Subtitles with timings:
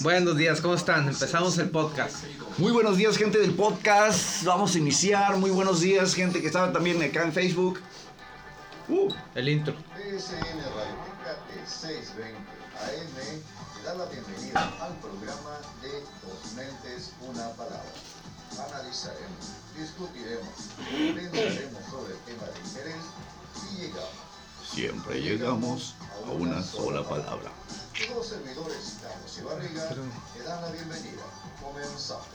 [0.00, 1.08] Buenos días, ¿cómo están?
[1.08, 2.24] Empezamos el podcast.
[2.56, 4.42] Muy buenos días, gente del podcast.
[4.44, 5.36] Vamos a iniciar.
[5.36, 7.80] Muy buenos días, gente que estaba también acá en Facebook.
[8.88, 9.74] Uh, el intro.
[9.74, 12.38] PSN Radio Tecate 620
[12.78, 17.92] AM da la bienvenida al programa de Dos Mentes, Una Palabra.
[18.52, 20.48] Analizaremos, discutiremos,
[20.90, 23.04] comentaremos sobre el tema de interés
[23.62, 24.28] y llegamos.
[24.72, 25.94] Siempre llegamos
[26.26, 27.52] a una sola palabra.
[28.06, 31.24] Los servidores Carlos y Barriga te dan la bienvenida.
[31.60, 32.26] Comenzamos.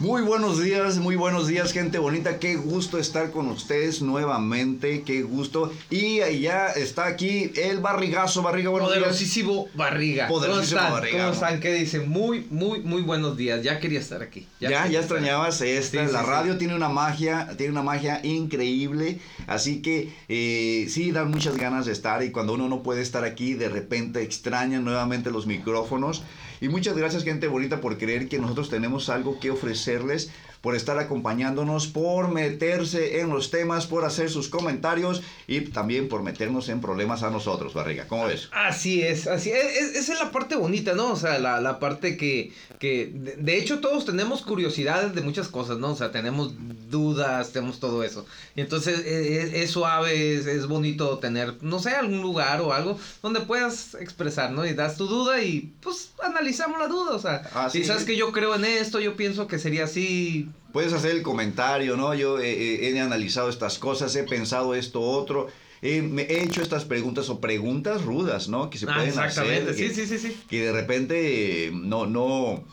[0.00, 2.38] Muy buenos días, muy buenos días, gente bonita.
[2.38, 5.02] Qué gusto estar con ustedes nuevamente.
[5.02, 5.72] Qué gusto.
[5.90, 8.70] Y ya está aquí el barrigazo, barriga.
[8.70, 9.00] Buenos días.
[9.00, 10.28] Poderosísimo Barriga.
[10.28, 11.00] Poderosísimo ¿Cómo están?
[11.00, 11.60] Barriga, ¿Cómo están?
[11.60, 12.08] ¿Qué dicen?
[12.08, 13.62] Muy, muy, muy buenos días.
[13.64, 14.46] Ya quería estar aquí.
[14.60, 16.06] Ya, ya, extrañabas esta.
[16.06, 16.58] Sí, la sí, radio sí.
[16.58, 19.18] tiene una magia, tiene una magia increíble.
[19.48, 22.22] Así que eh, sí, dan muchas ganas de estar.
[22.22, 26.22] Y cuando uno no puede estar aquí, de repente extrañan nuevamente los micrófonos.
[26.60, 30.30] Y muchas gracias, gente bonita, por creer que nosotros tenemos algo que ofrecerles,
[30.60, 36.22] por estar acompañándonos, por meterse en los temas, por hacer sus comentarios y también por
[36.22, 38.06] meternos en problemas a nosotros, Barriga.
[38.08, 38.48] ¿Cómo ves?
[38.52, 41.12] Así es, así es, es- esa es la parte bonita, ¿no?
[41.12, 45.48] O sea, la, la parte que, que de, de hecho todos tenemos curiosidades de muchas
[45.48, 45.92] cosas, ¿no?
[45.92, 46.52] O sea, tenemos
[46.90, 48.26] dudas, tenemos todo eso.
[48.56, 52.98] Y entonces es, es suave, es, es bonito tener, no sé, algún lugar o algo
[53.22, 54.66] donde puedas expresar, ¿no?
[54.66, 58.06] Y das tu duda y pues analizamos la duda, o sea, Así si sabes es.
[58.08, 60.47] que yo creo en esto, yo pienso que sería así.
[60.72, 62.14] Puedes hacer el comentario, ¿no?
[62.14, 65.48] Yo eh, eh, he analizado estas cosas, he pensado esto otro,
[65.82, 68.68] he, me he hecho estas preguntas o preguntas rudas, ¿no?
[68.70, 69.74] Que se Ah, pueden exactamente, hacer.
[69.74, 70.36] sí, que, sí, sí, sí.
[70.48, 72.64] que de repente eh, no, no,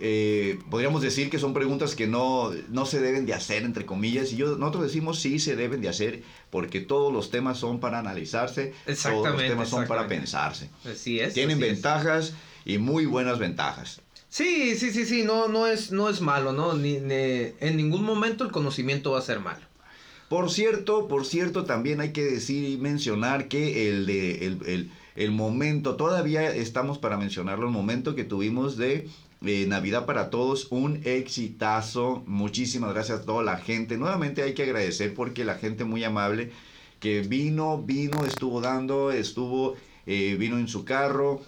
[0.00, 4.32] eh, podríamos decir que son preguntas que no, no se deben de hacer, entre comillas,
[4.32, 7.98] y yo, nosotros decimos sí se deben de hacer, porque todos los temas son para
[7.98, 10.16] analizarse, todos los Exactamente, temas son para exactamente.
[10.22, 10.70] pensarse.
[10.84, 11.34] Así es.
[11.34, 11.72] Tienen así es.
[11.72, 14.00] ventajas y muy buenas ventajas.
[14.34, 16.74] Sí, sí, sí, sí, no, no es, no es malo, ¿no?
[16.74, 19.60] Ni, en ningún momento el conocimiento va a ser malo.
[20.28, 24.90] Por cierto, por cierto, también hay que decir y mencionar que el de el, el-
[25.14, 29.08] el momento, todavía estamos para mencionarlo, el momento que tuvimos de
[29.46, 32.24] eh, Navidad para Todos, un exitazo.
[32.26, 33.96] Muchísimas gracias a toda la gente.
[33.96, 36.50] Nuevamente hay que agradecer porque la gente muy amable
[36.98, 41.40] que vino, vino, estuvo dando, estuvo, eh, vino en su carro,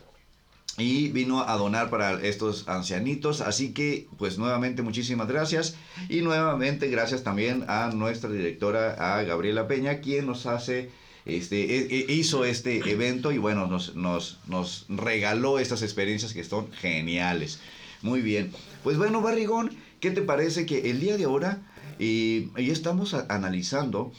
[0.78, 3.40] y vino a donar para estos ancianitos.
[3.40, 5.74] Así que, pues nuevamente muchísimas gracias.
[6.08, 10.90] Y nuevamente gracias también a nuestra directora, a Gabriela Peña, quien nos hace,
[11.24, 16.44] este, e- e- hizo este evento y bueno, nos, nos, nos regaló estas experiencias que
[16.44, 17.58] son geniales.
[18.02, 18.52] Muy bien.
[18.84, 19.70] Pues bueno, Barrigón,
[20.00, 21.58] ¿qué te parece que el día de ahora
[21.98, 24.12] eh, ya estamos analizando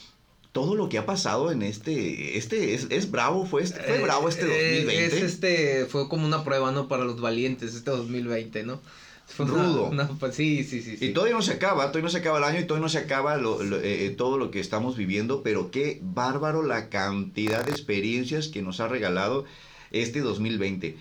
[0.58, 4.02] todo lo que ha pasado en este, este, es, es bravo, fue, este, fue Eh,
[4.02, 5.06] bravo este eh, 2020.
[5.06, 6.88] Es este, fue como una prueba, ¿no?
[6.88, 8.82] Para los valientes, este 2020, ¿no?
[9.28, 9.90] Fue Rudo.
[9.90, 10.98] una- sí, sí, sí.
[10.98, 11.06] sí.
[11.06, 12.98] Y todavía no se acaba, todavía no se acaba el año y todavía no se
[12.98, 17.64] acaba lo- lo- eh, eh, todo lo que estamos viviendo, pero qué bárbaro la cantidad
[17.64, 19.46] de experiencias que nos ha regalado
[19.92, 20.98] este 2020.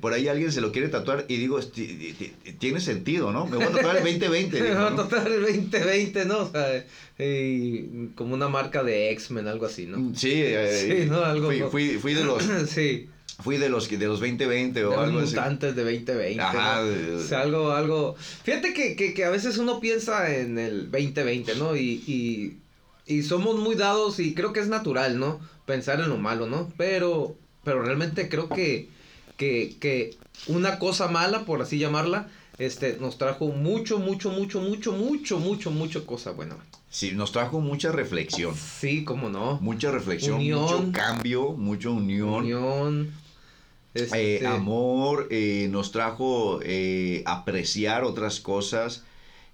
[0.00, 3.44] Por ahí alguien se lo quiere tatuar y digo, "Ti- ti- ti- tiene sentido, ¿no?
[3.46, 4.60] Me voy a tatuar el 2020.
[4.62, 6.38] Me va a tocar el 2020, ¿no?
[6.42, 6.84] O sea,
[8.14, 10.14] como una marca de X-Men, algo así, ¿no?
[10.16, 11.24] Sí, eh, Sí, ¿no?
[11.24, 13.08] Algo- fui, fui- fui de los, sí.
[13.42, 15.30] fui de los, de los 2020 De o los algo así.
[15.34, 16.40] mutantes de 2020.
[16.40, 16.86] Ajá, ¿no?
[16.86, 18.14] de- O sea, algo, algo.
[18.44, 21.74] Fíjate que, que, que a veces uno piensa en el 2020, ¿no?
[21.76, 22.58] Y, y,
[23.12, 25.40] y somos muy dados y creo que es natural, ¿no?
[25.66, 26.72] Pensar en lo malo, ¿no?
[26.76, 28.88] Pero, pero realmente creo que,
[29.36, 32.28] que, que una cosa mala, por así llamarla,
[32.58, 36.56] este, nos trajo mucho, mucho, mucho, mucho, mucho, mucho, mucho cosa buena.
[36.90, 38.54] Sí, nos trajo mucha reflexión.
[38.54, 39.58] Sí, cómo no.
[39.60, 40.60] Mucha reflexión, Unión.
[40.60, 42.34] mucho cambio, mucha unión.
[42.34, 43.10] Unión.
[43.96, 49.04] Eh, este, amor, eh, nos trajo eh, apreciar otras cosas,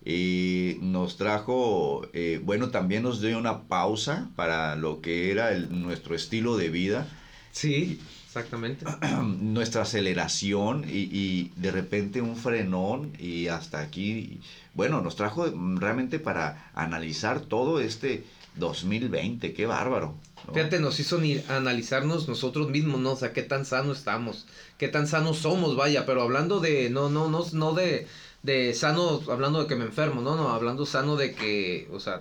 [0.04, 5.82] eh, nos trajo, eh, bueno, también nos dio una pausa para lo que era el-
[5.82, 7.06] nuestro estilo de vida,
[7.52, 8.86] Sí, exactamente.
[9.40, 14.40] nuestra aceleración y, y de repente un frenón y hasta aquí,
[14.74, 15.46] bueno, nos trajo
[15.76, 18.24] realmente para analizar todo este
[18.56, 20.14] 2020, qué bárbaro.
[20.46, 20.54] ¿no?
[20.54, 23.12] Fíjate, nos hizo ni analizarnos nosotros mismos, ¿no?
[23.12, 24.46] O sea, qué tan sanos estamos,
[24.78, 28.06] qué tan sanos somos, vaya, pero hablando de, no, no, no, no de,
[28.42, 32.20] de sano, hablando de que me enfermo, no, no, hablando sano de que, o sea,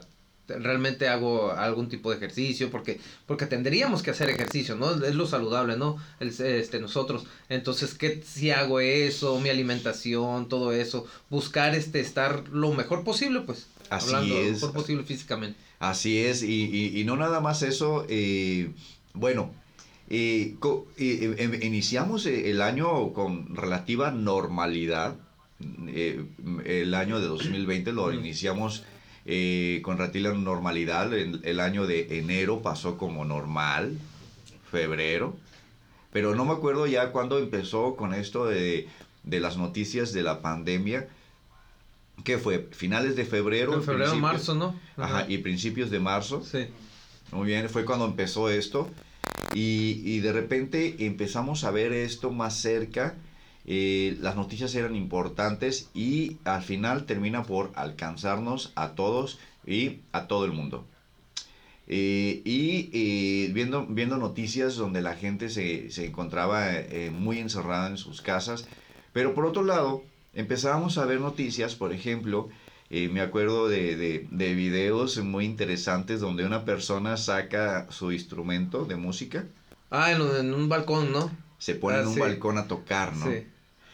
[0.60, 5.28] realmente hago algún tipo de ejercicio porque porque tendríamos que hacer ejercicio no es lo
[5.28, 7.26] saludable no El- este nosotros.
[7.50, 13.42] Entonces qué si hago eso mi alimentación todo eso buscar este estar lo mejor posible
[13.42, 13.68] pues.
[13.90, 14.52] Así hablando lo es.
[14.54, 15.60] mejor posible físicamente.
[15.80, 18.72] Así es, y, y- y no nada más eso, eh,
[19.14, 19.54] bueno,
[20.60, 25.16] co- y, eh, em- iniciamos eh, el año con relativa normalidad.
[25.88, 26.24] Eh,
[26.66, 28.84] el año de 2020 lo iniciamos
[29.26, 31.14] eh, con relativa normalidad.
[31.14, 33.98] El, el año de enero pasó como normal,
[34.72, 35.36] febrero.
[36.12, 38.88] Pero no me acuerdo ya cuándo empezó con esto de,
[39.24, 41.08] de las noticias de la pandemia.
[42.24, 42.68] ¿Qué fue?
[42.72, 43.76] ¿Finales de febrero?
[43.76, 44.80] En febrero, marzo, ¿no?
[44.98, 46.44] Ajá, y principios de marzo.
[46.44, 46.68] Sí.
[47.32, 48.90] Muy bien, fue cuando empezó esto.
[49.54, 53.16] Y, y de repente empezamos a ver esto más cerca.
[53.72, 60.26] Eh, las noticias eran importantes y al final termina por alcanzarnos a todos y a
[60.28, 60.86] todo el mundo.
[61.88, 66.66] Eh, y eh, viendo, viendo noticias donde la gente se, se encontraba
[67.14, 68.68] muy encerrada en sus casas.
[69.14, 72.50] Pero por otro lado, empezábamos a ver noticias, por ejemplo,
[72.90, 78.96] me acuerdo de, de, de videos muy interesantes donde una persona saca su instrumento de
[78.96, 79.46] música,
[79.92, 81.32] Ah, en, en un balcón, ¿no?
[81.60, 82.20] se pone Ah, en un sí.
[82.20, 83.26] balcón a tocar, ¿no?
[83.32, 83.46] Sí.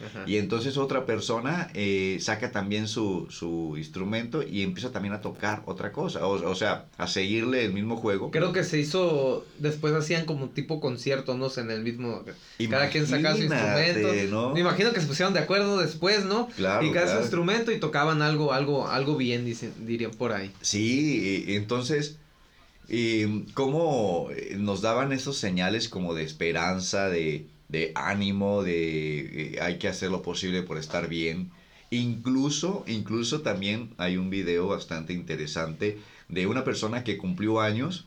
[0.03, 0.23] Ajá.
[0.27, 5.63] Y entonces otra persona eh, saca también su, su instrumento y empieza también a tocar
[5.65, 8.31] otra cosa, o, o sea, a seguirle el mismo juego.
[8.31, 11.45] Creo que se hizo, después hacían como tipo concierto, ¿no?
[11.57, 12.23] En el mismo,
[12.69, 14.09] cada quien sacaba su instrumento.
[14.29, 14.53] ¿no?
[14.53, 16.47] Me imagino que se pusieron de acuerdo después, ¿no?
[16.55, 20.51] Claro, y cada su instrumento y tocaban algo, algo, algo bien, dicen, dirían por ahí.
[20.61, 22.17] Sí, entonces,
[22.87, 29.59] y cómo eh, nos daban esos señales como de esperanza, de, de ánimo, de eh,
[29.61, 31.51] hay que hacer lo posible por estar bien.
[31.91, 35.97] Incluso, incluso también hay un video bastante interesante
[36.29, 38.05] de una persona que cumplió años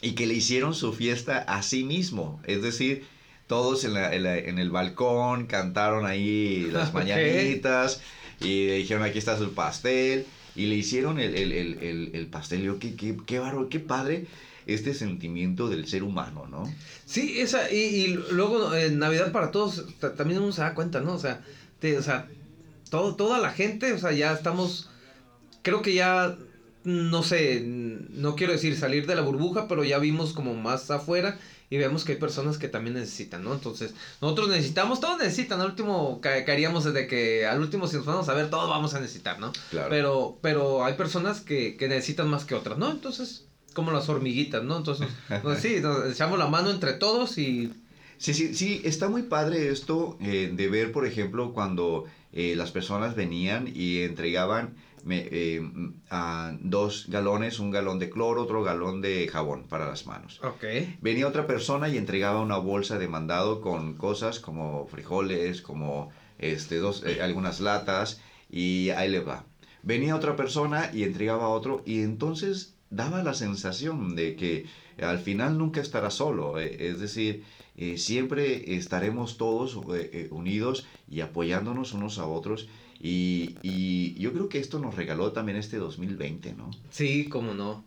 [0.00, 2.40] y que le hicieron su fiesta a sí mismo.
[2.44, 3.04] Es decir,
[3.46, 8.00] todos en, la- en la- en el balcón cantaron ahí las mañanitas
[8.40, 10.26] y le dijeron aquí está su pastel
[10.56, 12.62] y le hicieron el, el, el, el, el pastel.
[12.62, 14.26] Yo, qué, qué, qué bárbaro, qué padre
[14.66, 16.72] este sentimiento del ser humano, ¿no?
[17.06, 21.00] Sí, esa, y, y luego en Navidad para todos, ta- también uno se da cuenta,
[21.00, 21.14] ¿no?
[21.14, 21.42] O sea,
[21.78, 22.28] te- o sea,
[22.90, 24.88] todo, toda la gente, o sea, ya estamos,
[25.62, 26.36] creo que ya,
[26.84, 31.38] no sé, no quiero decir salir de la burbuja, pero ya vimos como más afuera
[31.70, 33.54] y vemos que hay personas que también necesitan, ¿no?
[33.54, 38.04] Entonces, nosotros necesitamos, todos necesitan, al último ca- caeríamos desde que, al último si nos
[38.04, 39.52] vamos a ver, todos vamos a necesitar, ¿no?
[39.70, 39.88] Claro.
[39.88, 42.90] Pero, pero hay personas que, que necesitan más que otras, ¿no?
[42.90, 44.76] Entonces, como las hormiguitas, ¿no?
[44.78, 45.08] Entonces,
[45.42, 47.72] pues sí, nos echamos la mano entre todos y
[48.18, 52.70] Sí, sí, sí, está muy padre esto eh, de ver, por ejemplo, cuando eh, las
[52.70, 55.60] personas venían y entregaban me- eh,
[56.08, 60.40] a dos galones, un galón de cloro, otro galón de jabón para las manos.
[60.44, 60.62] Ok.
[61.00, 66.76] Venía otra persona y entregaba una bolsa de mandado con cosas como frijoles, como este,
[66.76, 69.44] dos, eh, algunas latas y ahí le va.
[69.82, 74.66] Venía otra persona y entregaba otro y entonces daba la sensación de que
[75.00, 77.42] al final nunca estará solo, eh, es decir,
[77.76, 82.68] eh, siempre estaremos todos eh, eh, unidos y apoyándonos unos a otros
[83.00, 86.70] y, y yo creo que esto nos regaló también este 2020, ¿no?
[86.90, 87.84] Sí, cómo no.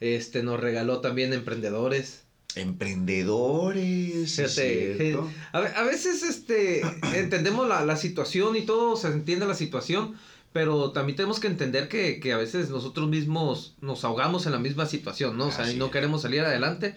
[0.00, 2.24] Este nos regaló también emprendedores.
[2.56, 5.16] Emprendedores, Fíjate,
[5.52, 6.82] a veces este
[7.14, 10.16] entendemos la, la situación y todo, se entiende la situación,
[10.52, 14.58] pero también tenemos que entender que, que a veces nosotros mismos nos ahogamos en la
[14.58, 15.46] misma situación, ¿no?
[15.46, 16.96] O sea, Así y no queremos salir adelante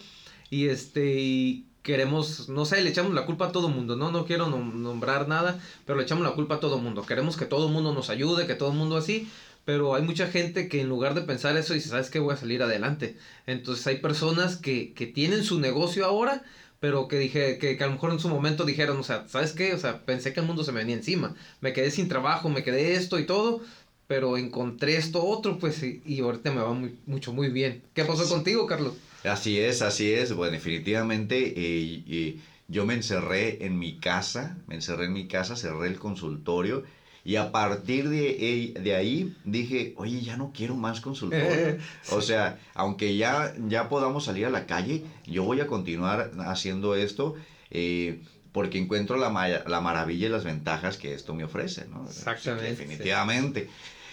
[0.49, 4.09] y este y queremos, no sé, le echamos la culpa a todo mundo, ¿no?
[4.09, 7.05] No quiero nom- nombrar nada, pero le echamos la culpa a todo mundo.
[7.05, 9.27] Queremos que todo el mundo nos ayude, que todo el mundo así,
[9.65, 12.19] pero hay mucha gente que en lugar de pensar eso dice, ¿sabes qué?
[12.19, 13.17] Voy a salir adelante.
[13.47, 16.43] Entonces hay personas que, que tienen su negocio ahora,
[16.83, 19.53] pero que dije, que, que a lo mejor en su momento dijeron, o sea, ¿sabes
[19.53, 19.73] qué?
[19.73, 21.33] O sea, pensé que el mundo se me venía encima.
[21.61, 23.61] Me quedé sin trabajo, me quedé esto y todo,
[24.05, 27.83] pero encontré esto otro, pues, y, y ahorita me va muy, mucho, muy bien.
[27.93, 28.33] ¿Qué pasó Sí.
[28.33, 28.95] contigo, Carlos?
[29.23, 30.33] Así es, así es.
[30.33, 32.37] Bueno, definitivamente eh, eh,
[32.67, 36.83] yo me encerré en mi casa, me encerré en mi casa, cerré el consultorio
[37.25, 41.77] y a partir de, eh, de ahí dije, oye, ya no quiero más consultorio.
[42.11, 46.95] O sea, aunque ya, ya podamos salir a la calle, yo voy a continuar haciendo
[46.95, 47.35] esto
[47.69, 48.19] eh,
[48.51, 52.05] porque encuentro la, ma- la maravilla y las ventajas que esto me ofrece, ¿no?
[52.07, 52.69] Exactamente.
[52.69, 53.67] Definitivamente.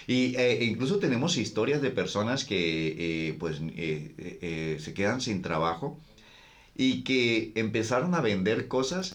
[0.07, 5.21] Y eh, incluso tenemos historias de personas que eh, pues eh, eh, eh, se quedan
[5.21, 5.99] sin trabajo
[6.75, 9.14] y que empezaron a vender cosas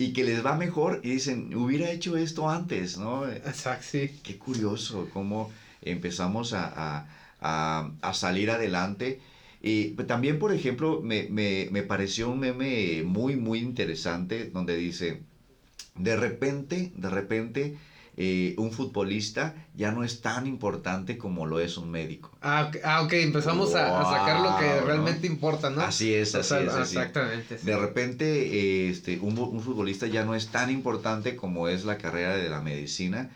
[0.00, 3.28] y que les va mejor y dicen, hubiera hecho esto antes, ¿no?
[3.28, 4.10] Exacto, sí.
[4.22, 5.50] Qué curioso cómo
[5.82, 7.06] empezamos a, a-
[7.40, 9.20] a- a salir adelante.
[9.62, 15.20] Y también, por ejemplo, me, me- me pareció un meme muy, muy interesante donde dice,
[15.96, 17.76] de repente, de repente,
[18.22, 22.36] eh, un futbolista ya no es tan importante como lo es un médico.
[22.42, 25.80] Ah, ok, ah, ok, empezamos a, a sacar lo que realmente importa, ¿no?
[25.80, 26.68] Así es, O así sea, es.
[26.68, 26.96] así.
[26.98, 27.56] Exactamente.
[27.58, 27.64] sí.
[27.64, 31.96] De repente, eh, este, un, un futbolista ya no es tan importante como es la
[31.96, 33.30] carrera de la medicina.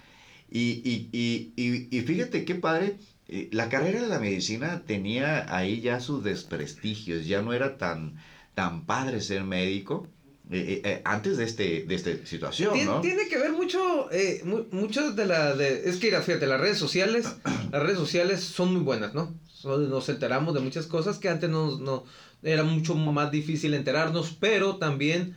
[0.51, 2.99] Y, y, y, y, y fíjate qué padre,
[3.29, 8.17] eh, la carrera de la medicina tenía ahí ya sus desprestigios, ya no era tan,
[8.55, 10.07] tan padre ser médico
[10.51, 13.01] eh, eh, eh, antes de, este, de esta situación, Tien- ¿no?
[13.01, 16.61] Tiene que ver mucho, eh, mu- mucho de la, de, es que mira, fíjate, las
[16.61, 17.27] redes sociales,
[17.73, 19.35] las redes sociales son muy buenas, ¿no?
[19.53, 22.05] Son- nos enteramos de muchas cosas que antes no, no,
[22.43, 25.35] era mucho más difícil enterarnos, pero también,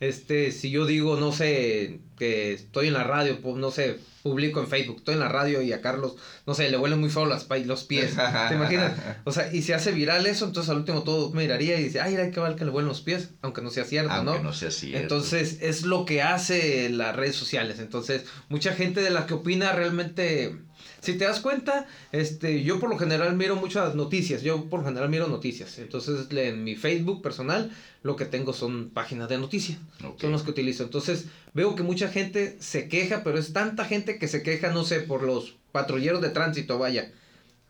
[0.00, 4.68] este, si yo digo, no sé, que estoy en la radio, no sé, publico en
[4.68, 6.16] Facebook, estoy en la radio y a Carlos,
[6.46, 8.14] no sé, le huelen muy feo las, los pies,
[8.48, 8.92] ¿te imaginas?
[9.24, 12.12] O sea, y se hace viral eso, entonces al último todo miraría y dice, ay,
[12.12, 14.42] mira qué mal que le huelen los pies, aunque no sea cierto, Aunque ¿no?
[14.42, 15.00] no sea cierto.
[15.00, 17.78] Entonces, es lo que hace las redes sociales.
[17.78, 20.56] Entonces, mucha gente de la que opina realmente,
[21.00, 24.86] si te das cuenta, este, yo por lo general miro muchas noticias, yo por lo
[24.86, 25.78] general miro noticias.
[25.78, 27.70] Entonces, en mi Facebook personal,
[28.02, 29.78] lo que tengo son páginas de noticias,
[30.20, 30.82] son los que utilizo.
[30.82, 34.84] Entonces, veo que mucha gente se queja, pero es tanta gente que se queja, no
[34.84, 37.12] sé, por los patrulleros de tránsito, vaya.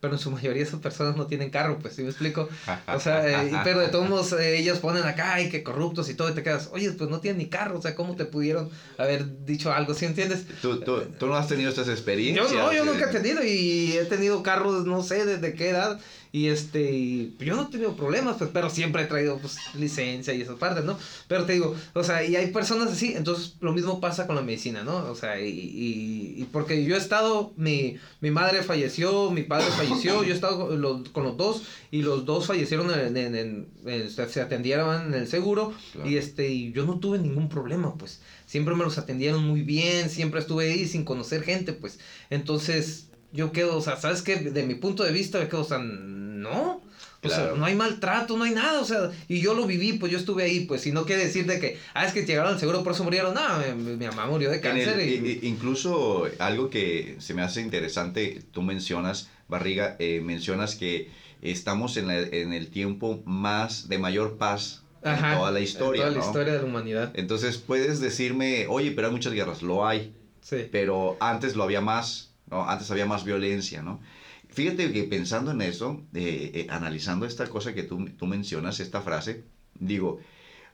[0.00, 2.49] Pero en su mayoría esas personas no tienen carro, pues, ¿sí me explico?
[2.95, 6.09] O sea, eh, y- pero de todos modos eh, ellos ponen acá, ay, que corruptos
[6.09, 8.25] y todo, y te quedas, oye, pues no tienen ni carro, o sea, ¿cómo te
[8.25, 10.45] pudieron haber dicho algo, ¿sí entiendes?
[10.62, 12.50] ¿Tú, tú, tú no has tenido estas Yo experiencias?
[12.52, 16.00] no, yo nunca he tenido y he tenido carros, no sé desde qué edad,
[16.32, 20.32] y este, y yo no he tenido problemas, pues, pero siempre he traído, pues, licencia
[20.32, 20.96] y esas partes, ¿no?
[21.26, 24.42] Pero te digo, o sea, y hay personas así, entonces lo mismo pasa con la
[24.42, 24.96] medicina, ¿no?
[25.10, 29.66] O sea, y, y, y porque yo he estado, mi, mi madre falleció, mi padre
[29.76, 33.34] falleció, yo he estado con los, con los dos, y los dos fallecieron en, en,
[33.34, 36.08] en- en- se se atendieron en el seguro, Claro.
[36.08, 38.20] y este, y yo no tuve ningún problema, pues.
[38.46, 41.99] Siempre me los atendieron muy bien, siempre estuve ahí sin conocer gente, pues.
[42.30, 44.37] Entonces, yo quedo, o sea, ¿sabes qué?
[44.37, 46.82] De mi punto de vista, me quedo, o sea, no.
[47.22, 47.56] O sea, Claro.
[47.58, 50.42] no hay maltrato, no hay nada, o sea, y yo lo viví, pues yo estuve
[50.44, 52.94] ahí, pues, y no quiere decir de que, ah, es que llegaron al seguro, por
[52.94, 53.42] eso murieron, no,
[53.76, 55.40] mi, mi mamá murió de En el- cáncer y...
[55.46, 61.10] incluso algo que se me hace interesante, tú mencionas, Barriga, eh, mencionas que
[61.42, 66.02] estamos en, la- en el tiempo más de mayor paz Ajá, en toda la historia.
[66.04, 66.25] toda la ¿no?
[66.25, 70.66] historia de la humanidad, Entonces puedes decirme, oye, pero hay muchas guerras, lo hay, sí.
[70.72, 72.69] pero antes lo había más, ¿no?
[72.69, 74.00] Antes había más violencia, ¿no?
[74.49, 79.00] Fíjate que pensando en eso, eh, eh, analizando esta cosa que tú, tú mencionas, esta
[79.00, 79.45] frase,
[79.78, 80.19] digo,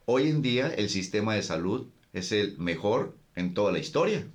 [0.06, 4.26] hoy en día el sistema de salud es el mejor en toda la historia.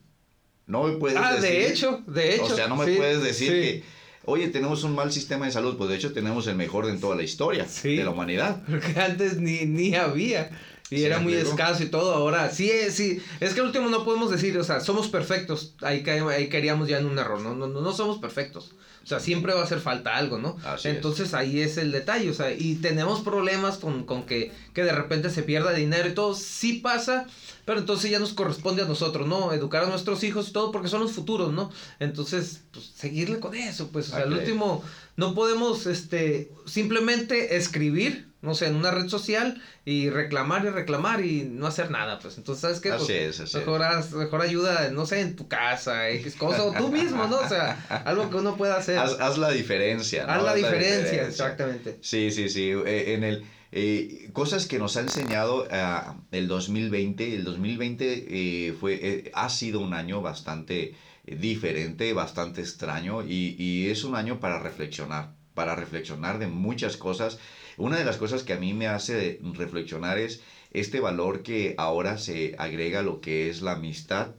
[0.67, 1.49] No me puedes Ah, decir...
[1.49, 2.45] de hecho, de hecho.
[2.45, 3.53] O sea, no me sí, puedes decir sí.
[3.53, 3.83] que,
[4.25, 7.15] oye, tenemos un mal sistema de salud, pues de hecho tenemos el mejor en toda
[7.15, 7.95] la historia Sí.
[7.95, 8.61] de la humanidad.
[8.69, 10.51] Porque antes ni, ni había.
[10.91, 12.13] Y Sí, era muy escaso y todo.
[12.13, 13.19] Ahora, sí, es- sí.
[13.39, 15.73] Es que al último no podemos decir, o sea, somos perfectos.
[15.81, 17.39] Ahí, ahí caeríamos ya en un error.
[17.41, 18.71] No, no, no, no somos perfectos.
[19.03, 20.57] O sea, siempre va a hacer falta algo, ¿no?
[20.63, 20.95] Así es.
[20.95, 22.29] Entonces ahí es el detalle.
[22.29, 26.13] O sea, y tenemos problemas con, con que, que de repente se pierda dinero y
[26.13, 26.35] todo.
[26.35, 27.25] Sí pasa.
[27.65, 29.53] Pero entonces ya nos corresponde a nosotros, ¿no?
[29.53, 31.71] Educar a nuestros hijos y todo porque son los futuros, ¿no?
[31.99, 34.83] Entonces, pues seguirle con eso, pues, o sea, al último
[35.15, 41.23] no podemos, este, simplemente escribir, no sé, en una red social y reclamar y reclamar
[41.23, 42.89] y no hacer nada, pues, entonces, ¿sabes qué?
[42.89, 46.89] Pues, Así es, así mejor, ayuda, no sé, en tu casa, X cosa, o tú
[46.89, 47.37] mismo, ¿no?
[47.37, 48.97] O sea, algo que uno pueda hacer.
[48.97, 50.25] Haz, haz la diferencia.
[50.25, 50.33] ¿no?
[50.33, 51.97] Haz la diferencia, exactamente.
[52.01, 52.71] Sí, sí, sí.
[52.71, 57.35] eh, en el, eh, cosas que nos ha enseñado ah, el 2020.
[57.35, 60.95] El 2020 eh, fue, eh, ha sido un año bastante
[61.25, 66.97] eh, diferente, bastante extraño y, y es un año para reflexionar, para reflexionar de muchas
[66.97, 67.39] cosas.
[67.77, 72.17] Una de las cosas que a mí me hace reflexionar es este valor que ahora
[72.17, 74.35] se agrega a lo que es la amistad,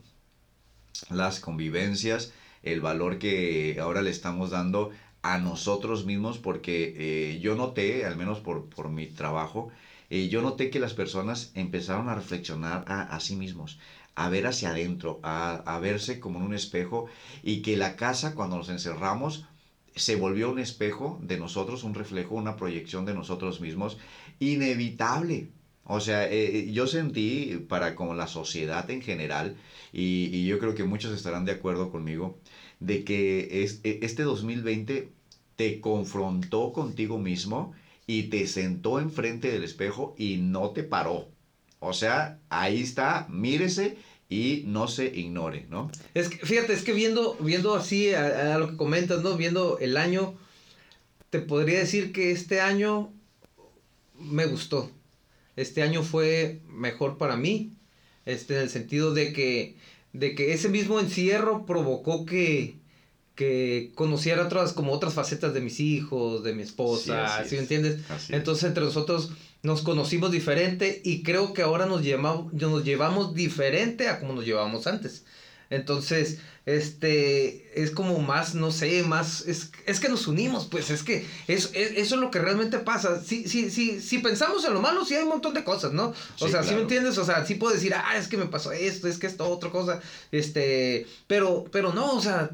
[1.10, 4.90] las convivencias, el valor que ahora le estamos dando
[5.22, 9.68] a nosotros mismos, porque eh, yo noté, al menos por, por mi trabajo,
[10.10, 13.78] eh, yo noté que las personas empezaron a reflexionar a, a sí mismos,
[14.14, 17.06] a ver hacia adentro, a, a verse como en un espejo,
[17.42, 19.44] y que la casa cuando nos encerramos
[19.94, 23.98] se volvió un espejo de nosotros, un reflejo, una proyección de nosotros mismos,
[24.40, 25.48] inevitable.
[25.84, 29.56] O sea, eh, yo sentí para como la sociedad en general,
[29.92, 32.38] y, y yo creo que muchos estarán de acuerdo conmigo,
[32.80, 35.12] de que es, e- este 2020
[35.56, 37.72] te confrontó contigo mismo
[38.06, 41.28] y te sentó enfrente del espejo y no te paró.
[41.80, 43.96] O sea, ahí está, mírese
[44.32, 45.90] y no se ignore, ¿no?
[46.14, 49.36] Es que, fíjate, es que viendo, viendo así a, a lo que comentas, ¿no?
[49.36, 50.34] Viendo el año,
[51.30, 53.12] te podría decir que este año
[54.18, 54.90] me gustó.
[55.56, 57.72] Este año fue mejor para mí,
[58.24, 59.76] este, en el sentido de que
[60.12, 62.76] de que ese mismo encierro provocó que,
[63.34, 68.00] que conociera otras, como otras facetas de mis hijos, de mi esposa, ¿sí, me entiendes?
[68.28, 69.30] Entonces entre nosotros
[69.62, 74.44] nos conocimos diferente y creo que ahora nos, llevamos, nos llevamos diferente a como nos
[74.44, 75.24] llevábamos antes.
[75.70, 81.02] Entonces, este, es como más, no sé, más, es, es que nos unimos, pues es
[81.02, 83.22] que es, eso es lo que realmente pasa.
[83.22, 86.12] Si, si, si, si pensamos en lo malo, sí hay un montón de cosas, ¿no?
[86.40, 87.16] O sea, si me entiendes?
[87.16, 89.70] O sea, sí puedo decir, ah, es que me pasó esto, es que esto, otra
[89.70, 90.00] cosa,
[90.30, 92.50] este, pero, pero no, o sea,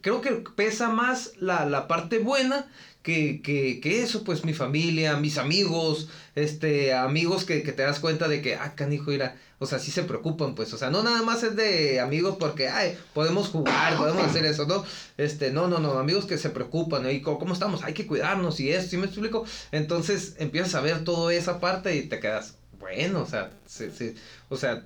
[0.00, 2.66] creo que pesa más la, la parte buena
[3.08, 8.00] que, que, que, eso, pues mi familia, mis amigos, este, amigos que, que te das
[8.00, 11.02] cuenta de que, ah, canijo, mira, o sea, sí se preocupan, pues, o sea, no
[11.02, 14.84] nada más es de amigos porque, ay, podemos jugar, podemos hacer eso, ¿no?
[15.16, 17.82] Este, no, no, no, amigos que se preocupan, ¿y cómo, estamos?
[17.82, 19.46] Hay que cuidarnos y eso, ¿sí me explico?
[19.72, 24.14] Entonces empiezas a ver toda esa parte y te quedas, bueno, o sea, sí, sí,
[24.50, 24.84] o sea,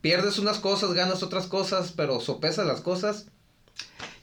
[0.00, 3.26] pierdes unas cosas, ganas otras cosas, pero sopesas las cosas.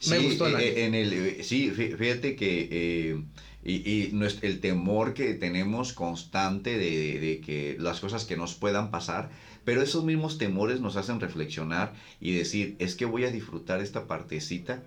[0.09, 3.23] Me gustó el eh, en el, eh, sí, fíjate que eh,
[3.63, 8.89] y, y el temor que tenemos constante de, de, que las cosas que nos puedan
[8.89, 9.29] pasar,
[9.63, 14.07] pero esos mismos temores nos hacen reflexionar y decir, es que voy a disfrutar esta
[14.07, 14.81] partecita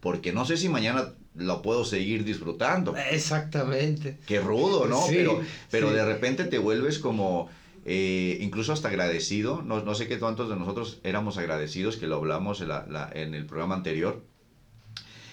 [0.00, 2.96] porque no sé si mañana lo puedo seguir disfrutando.
[2.96, 4.18] Exactamente.
[4.26, 5.04] Qué rudo, ¿no?
[5.08, 7.50] pero pero de repente te vuelves como...
[7.92, 12.14] Eh, incluso hasta agradecido, no, no sé qué tantos de nosotros éramos agradecidos, que lo
[12.18, 14.22] hablamos en, la, en el programa anterior,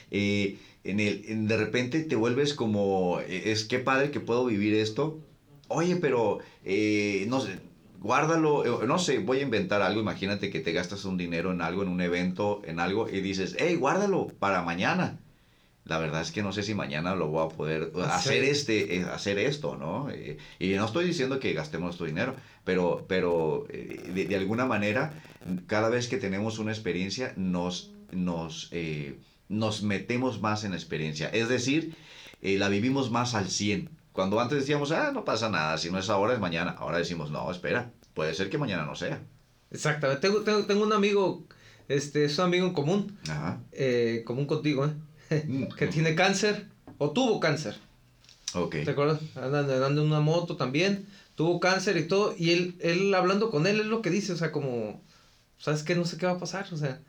[0.09, 4.73] eh, en el, de repente te vuelves como, eh, es que padre que puedo vivir
[4.73, 5.19] esto.
[5.67, 7.59] Oye, pero, eh, no sé,
[7.99, 11.83] guárdalo, no sé, voy a inventar algo, imagínate que te gastas un dinero en algo,
[11.83, 15.19] en un evento, en algo, y dices, hey, guárdalo para mañana.
[15.87, 19.39] La verdad es que no sé si mañana lo voy a poder hacer, este, hacer
[19.39, 20.09] esto, ¿no?
[20.59, 25.13] y no estoy diciendo que gastemos tu dinero, pero, pero de, de, alguna manera,
[25.65, 28.69] cada vez que tenemos una experiencia, nos, nos
[29.49, 31.29] nos metemos más en la experiencia.
[31.29, 31.95] Es decir,
[32.41, 33.89] eh, la vivimos más al 100.
[34.11, 36.71] Cuando antes decíamos, ah, no pasa nada, si no es ahora es mañana.
[36.71, 39.21] Ahora decimos, no, espera, puede ser que mañana no sea.
[39.71, 40.21] Exactamente.
[40.21, 41.45] Tengo, tengo, tengo un amigo,
[41.87, 43.59] este, es un amigo en común, Ajá.
[43.71, 44.93] Eh, común contigo, ¿eh?
[45.77, 46.65] Que tiene cáncer
[46.97, 47.77] o tuvo cáncer.
[48.53, 48.77] Ok.
[48.85, 49.19] ¿Te acuerdas?
[49.35, 52.33] Andando, andando en una moto también, tuvo cáncer y todo.
[52.37, 55.01] Y él, él hablando con él, es lo que dice, o sea, como,
[55.57, 55.95] ¿sabes qué?
[55.95, 56.99] No sé qué va a pasar, o sea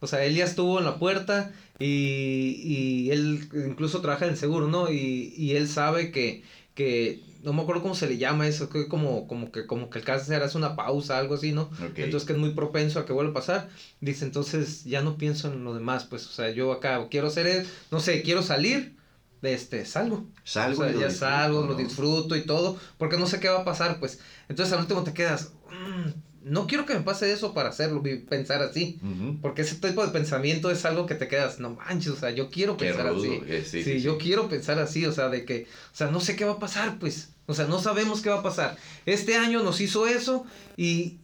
[0.00, 4.68] o sea, él ya estuvo en la puerta y, y él incluso trabaja en seguro,
[4.68, 4.90] ¿no?
[4.92, 8.88] Y, y él sabe que, que, no me acuerdo cómo se le llama eso, que
[8.88, 11.70] como, como que como que el cáncer hace una pausa, algo así, ¿no?
[11.96, 13.68] Entonces que es muy propenso a que vuelva a pasar.
[14.00, 17.66] Dice, entonces ya no pienso en lo demás, pues, o sea, yo acá quiero hacer,
[17.90, 18.96] no sé, quiero salir,
[19.42, 20.26] este, salgo.
[20.44, 20.82] Salgo.
[20.82, 24.00] O sea, ya salgo, lo disfruto y todo, porque no sé qué va a pasar,
[24.00, 24.18] pues.
[24.48, 26.10] Entonces al último te quedas, mm,
[26.42, 29.00] no quiero que me pase eso para hacerlo, pensar así.
[29.42, 32.50] Porque ese tipo de pensamiento es algo que te quedas, no manches, o sea, yo
[32.50, 33.40] quiero pensar así.
[33.46, 36.44] Eh, sí, yo quiero pensar así, o sea, de que, o sea, no sé qué
[36.44, 37.30] va a pasar, pues.
[37.46, 38.76] O sea, no sabemos qué va a pasar.
[39.06, 40.44] Este año nos hizo eso
[40.76, 41.18] y...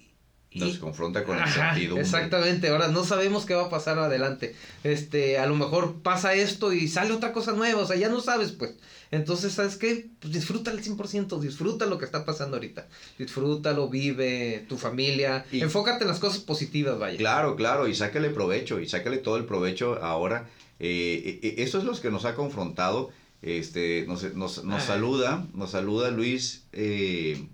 [0.54, 1.98] Nos confronta con el sentido.
[1.98, 4.54] Exactamente, ahora no sabemos qué va a pasar adelante.
[4.84, 8.20] Este, a lo mejor pasa esto y sale otra cosa nueva, o sea, ya no
[8.20, 8.74] sabes, pues.
[9.10, 10.08] Entonces, ¿sabes qué?
[10.20, 12.86] Pues disfruta al 100%, disfruta lo que está pasando ahorita.
[13.18, 15.44] Disfrútalo, vive, tu familia.
[15.50, 17.18] Y, Enfócate en las cosas positivas, vaya.
[17.18, 20.48] Claro, claro, y sácale provecho, y sácale todo el provecho ahora.
[20.80, 23.10] Eh, eh, eso es lo que nos ha confrontado.
[23.42, 27.46] Este, nos, nos, nos saluda, nos saluda Luis eh,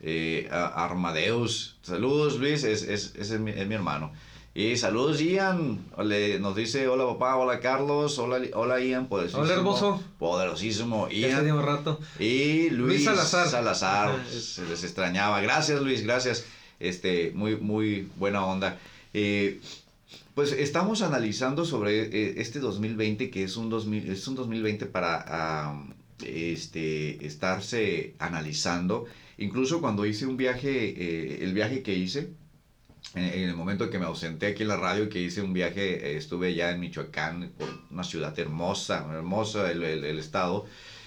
[0.00, 1.76] eh Armadeus.
[1.82, 4.12] Saludos, Luis, es, es, es, mi, es mi hermano.
[4.56, 5.84] Y saludos, Ian.
[6.02, 9.42] Le, nos dice, hola papá, hola Carlos, hola, hola Ian, poderosísimo.
[9.44, 10.02] Hola hermoso.
[10.18, 11.62] Poderosísimo Ian.
[11.62, 12.00] rato.
[12.18, 13.46] Y Luis, Salazar.
[13.48, 14.26] Salazar.
[14.30, 15.42] se les extrañaba.
[15.42, 16.46] Gracias Luis, gracias.
[16.80, 18.78] Este, muy, muy buena onda.
[19.12, 19.60] Eh,
[20.34, 25.74] pues estamos analizando sobre eh, este 2020, que es un, 2000, es un 2020 para
[26.24, 29.04] este, estarse analizando.
[29.38, 32.34] Incluso cuando hice un viaje, eh, el viaje que hice,
[33.14, 36.16] en, el momento que me ausenté aquí en la radio, que hice un viaje, eh,
[36.16, 37.52] estuve ya en Michoacán,
[37.90, 40.66] una ciudad hermosa, hermosa el, el, estado,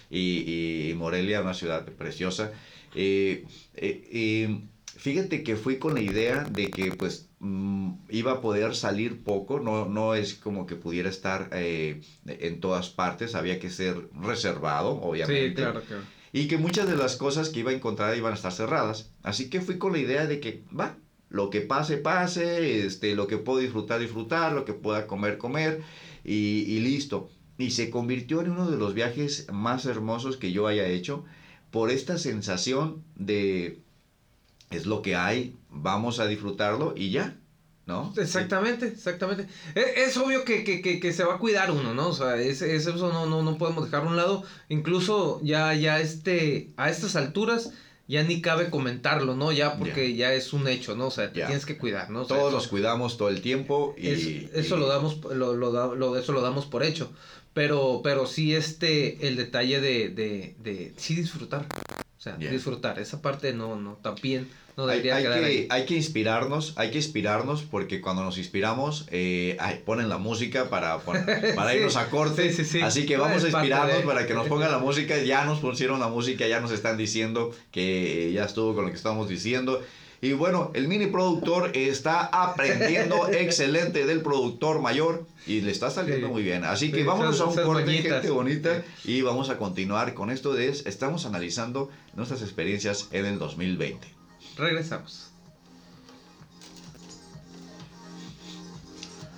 [0.09, 2.51] y, y, Morelia, una ciudad preciosa.
[2.95, 4.59] Eh, eh,
[4.97, 9.59] fíjate que fui con la idea de que pues mm, iba a poder salir poco,
[9.59, 15.49] no, no es como que pudiera estar en todas partes, había que ser reservado, obviamente.
[15.49, 16.18] Sí, claro, claro.
[16.31, 19.11] Y que muchas de las cosas que iba a encontrar iban a estar cerradas.
[19.23, 20.97] Así que fui con la idea de que, va,
[21.29, 25.81] lo que pase, pase, este, lo que puedo disfrutar, disfrutar, lo que pueda comer, comer,
[26.23, 27.29] y, listo.
[27.57, 31.25] Y se convirtió en uno de los viajes más hermosos que yo haya hecho
[31.71, 33.81] por esta sensación de
[34.71, 37.37] es lo que hay, vamos a disfrutarlo y ya.
[37.89, 38.13] ¿No?
[38.15, 39.47] Exactamente, exactamente.
[39.75, 42.07] E- Es, obvio que, que, que, que se va a cuidar uno, ¿no?
[42.07, 44.43] O sea, es, es- eso no, no, no podemos dejarlo a un lado.
[44.69, 47.71] Incluso ya, ya este, a estas alturas
[48.07, 49.51] ya ni cabe comentarlo, ¿no?
[49.51, 51.07] Ya porque ya, es un hecho, ¿no?
[51.07, 52.21] O sea, te tienes que cuidar, ¿no?
[52.21, 54.07] O sea, Todos eso- nos cuidamos todo el tiempo y...
[54.07, 54.25] es-
[54.55, 57.11] eso y- lo damos, lo, lo, da- lo- eso lo damos por hecho.
[57.53, 61.65] Pero, pero sí este, el detalle de, de, de sí disfrutar.
[62.19, 62.99] O sea, disfrutar.
[62.99, 65.67] Esa parte no, no, también no Hay, debería hay quedar que, ahí.
[65.69, 70.69] hay que inspirarnos, hay que inspirarnos porque cuando nos inspiramos eh, ay, ponen la música
[70.69, 72.49] para, pon- para Sí, irnos a corte.
[72.51, 72.81] sí, sí, sí.
[72.81, 75.17] Así que No, vamos a inspirarnos de- para que nos pongan la música.
[75.23, 78.97] Ya nos pusieron la música, ya nos están diciendo que ya estuvo con lo que
[78.97, 79.81] estamos diciendo.
[80.21, 86.27] Y bueno, el mini productor está aprendiendo excelente del productor mayor y le está saliendo
[86.27, 86.33] Sí.
[86.33, 86.65] muy bien.
[86.65, 90.29] Así que Sí, vámonos esas- a un corte, gente bonita, y vamos a continuar con
[90.29, 94.07] esto de estamos analizando nuestras experiencias en el 2020.
[94.57, 95.27] Regresamos.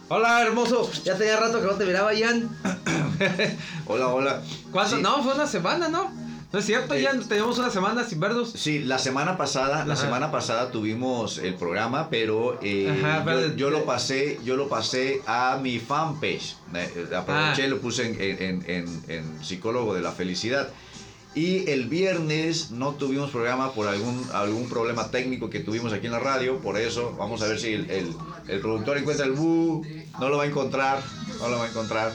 [0.10, 0.92] Hola, hermoso.
[1.06, 2.50] Ya tenía rato que no te miraba, Jan.
[3.86, 4.42] Hola, hola.
[4.72, 4.98] ¿Cuánto?
[4.98, 5.02] Sí.
[5.02, 6.12] No, fue una semana, ¿no?
[6.52, 7.24] No es cierto, Eh, Jan.
[7.30, 8.52] Teníamos una semana sin vernos.
[8.52, 13.56] Sí, la semana pasada, la semana pasada tuvimos el programa, pero, eh, Ajá, pero- yo,
[13.56, 16.58] yo lo pasé, yo lo pasé a mi fanpage.
[16.76, 17.66] Eh, eh, aproveché Ah.
[17.68, 20.68] y lo puse en, en- en- en psicólogo de la felicidad.
[21.34, 26.12] Y el viernes no tuvimos programa por algún, algún problema técnico que tuvimos aquí en
[26.12, 26.58] la radio.
[26.60, 28.14] Por eso, vamos a ver si el, el-
[28.50, 29.86] el productor encuentra el bu.
[30.20, 31.02] No lo va a encontrar.
[31.40, 32.12] No lo va a encontrar.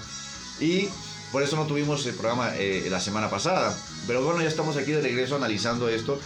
[0.61, 0.91] Y
[1.37, 3.77] por eso no tuvimos el programa eh, la semana pasada.
[4.07, 6.19] Pero bueno, ya estamos aquí de regreso analizando esto.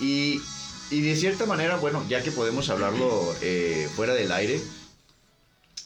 [0.00, 0.40] Y,
[0.90, 4.60] y de cierta manera, bueno, ya que podemos hablarlo eh, fuera del aire,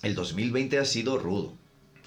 [0.02, 1.52] el 2020 ha sido rudo.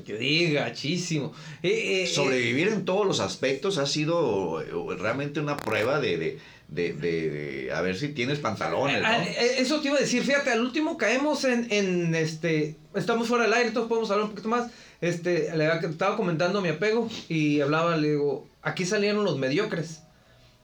[0.03, 1.31] Yo diga, gachísimo.
[1.61, 6.39] Eh, eh, Sobrevivir en todos los aspectos ha sido eh, realmente una prueba de, de,
[6.69, 9.23] de- de- de a ver si tienes pantalones, Ah, ¿no?
[9.25, 13.43] eh, Eso te iba a decir, fíjate, al último caemos en, en este, estamos fuera
[13.43, 14.71] del aire, entonces podemos hablar un poquito más.
[15.03, 20.03] Este, le estaba comentando mi apego y hablaba, le digo, aquí salieron los mediocres.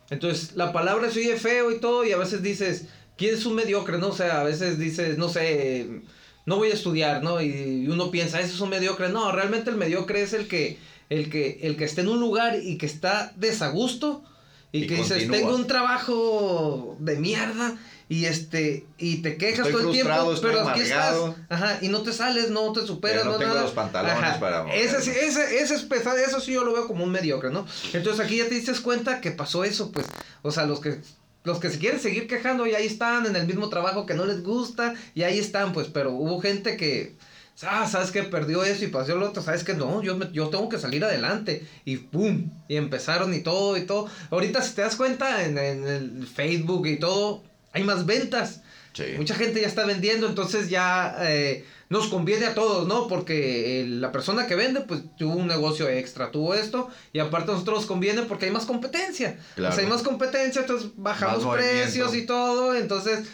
[0.09, 2.85] Entonces, la palabra se oye feo y todo, y a veces dices,
[3.17, 3.97] ¿quién es un mediocre?
[3.97, 6.03] No, o sea, a veces dices, no sé,
[6.45, 7.41] no voy a estudiar, ¿no?
[7.41, 9.09] Y uno piensa, ese es un mediocre.
[9.09, 10.77] No, realmente el mediocre es el que,
[11.09, 14.23] el que, el que está en un lugar y que está desagusto
[14.71, 17.77] y, Y que dices, tengo un trabajo de mierda
[18.09, 21.15] y este y te quejas Estoy todo el tiempo, pero aquí estás,
[21.47, 23.61] ajá, y no te sales, no te superas, Pero no tengo nada.
[23.63, 24.39] los pantalones Ajá.
[24.39, 27.65] para Ese ese, ese es pesado, eso sí yo lo veo como un mediocre, ¿no?
[27.93, 30.07] Entonces aquí ya te diste cuenta que pasó eso, pues,
[30.41, 30.99] o sea, los que
[31.45, 34.25] los que se quieren seguir quejando y ahí están en el mismo trabajo que no
[34.25, 37.15] les gusta y ahí están, pues, pero hubo gente que
[37.61, 40.49] ah, sabes que perdió eso y pasó lo otro, sabes que no, yo me- yo
[40.49, 44.07] tengo que salir adelante y pum, y empezaron y todo y todo.
[44.31, 47.43] Ahorita si te das cuenta en, en el Facebook y todo,
[47.73, 48.61] hay más ventas.
[48.93, 49.03] Sí.
[49.17, 53.07] Mucha gente ya está vendiendo, entonces ya eh, nos conviene a todos, ¿no?
[53.07, 57.51] Porque eh, la persona que vende, pues tuvo un negocio extra, tuvo esto, y aparte
[57.51, 59.37] a nosotros nos conviene porque hay más competencia.
[59.55, 59.73] Claro.
[59.73, 61.81] O sea, hay más competencia, entonces bajamos Más movimiento.
[61.83, 63.27] precios y todo, entonces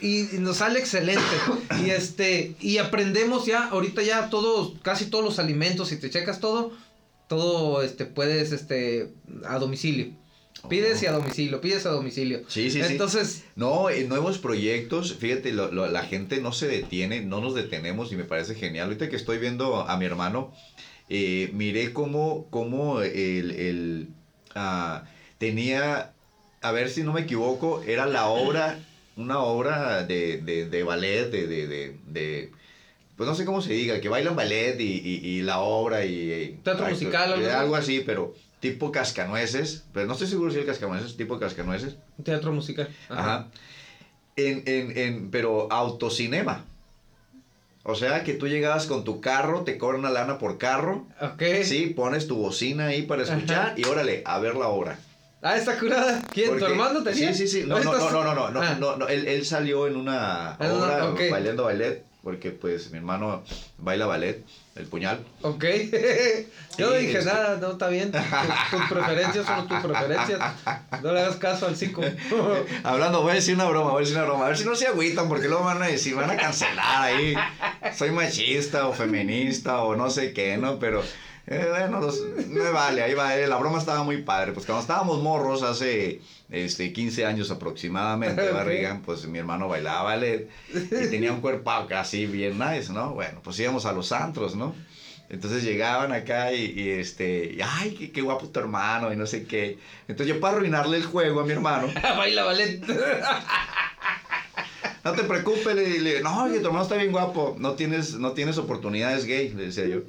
[0.00, 1.22] y, y nos sale excelente
[1.82, 6.38] y este y aprendemos ya ahorita ya todos casi todos los alimentos si te checas
[6.38, 6.72] todo
[7.26, 9.12] todo este puedes este
[9.44, 10.12] a domicilio
[10.68, 12.92] pides y a domicilio pides a domicilio Sí, sí, sí.
[12.92, 17.54] entonces No, en nuevos proyectos, fíjate, lo- lo- la gente no se detiene, no nos
[17.54, 18.86] detenemos y me parece genial.
[18.86, 20.52] Ahorita que estoy viendo a mi hermano,
[21.08, 24.08] eh, miré cómo, cómo el, el,
[24.54, 25.04] ah,
[25.38, 26.12] tenía,
[26.60, 28.78] a ver si no me equivoco, era la obra,
[29.16, 32.50] una obra de, de, de ballet, de, de,
[33.16, 36.60] pues no sé cómo se diga, que bailan ballet y, y, y la obra y...
[36.62, 41.16] Teatro musical, algo algo así, pero tipo cascanueces, pero no estoy seguro si el cascanueces,
[41.16, 41.96] tipo cascanueces.
[42.24, 43.46] teatro musical Ajá.
[44.36, 46.64] En, en, en, pero autocinema.
[47.84, 51.06] O sea que tú llegabas con tu carro, te cobran una lana por carro.
[51.20, 51.42] Ok.
[51.64, 53.74] Sí, pones tu bocina ahí para escuchar Ajá.
[53.76, 54.98] y órale, a ver la obra.
[55.40, 56.22] Ah, está curada.
[56.32, 56.50] ¿Quién?
[56.50, 57.32] Porque- ¿Tu hermano tenía?
[57.32, 57.64] Sí, sí, sí.
[57.66, 58.76] No, no, no, no, no, no, Ah.
[58.78, 63.42] no, no, Él, él salió en una una- obra bailando ballet, porque pues mi hermano
[63.78, 64.44] baila ballet,
[64.78, 65.24] el puñal.
[65.42, 65.64] Ok.
[66.78, 68.12] Yo no Sí, dije nada, no está bien.
[68.12, 68.22] Tus,
[68.70, 70.40] tus preferencias son tus preferencias.
[71.02, 72.02] No le hagas caso al psico.
[72.84, 74.44] Hablando, voy a decir una broma, voy a decir una broma.
[74.44, 77.34] A ver si no se agüitan, porque luego van a decir, van a cancelar ahí.
[77.96, 80.78] Soy machista o feminista o no sé qué, ¿no?
[80.78, 81.02] Pero,
[81.50, 83.36] eh, bueno, los- me vale, ahí va.
[83.36, 84.52] eh, La broma estaba muy padre.
[84.52, 88.50] Pues cuando estábamos morros hace este, 15 años aproximadamente.
[88.50, 93.14] Barrigan, pues mi hermano bailaba ballet y tenía un cuerpo así bien nice, ¿no?
[93.14, 94.74] Bueno, pues íbamos a los antros, ¿no?
[95.30, 99.26] Entonces llegaban acá y, y, este, y, ay, qué, qué guapo tu hermano y no
[99.26, 99.76] sé qué.
[100.08, 102.80] Entonces yo para arruinarle el juego a mi hermano, Baila ballet.
[105.04, 108.32] no te preocupes, le, le no, oye, tu hermano está bien guapo, no tienes, no
[108.32, 110.00] tienes oportunidades gay, le decía yo.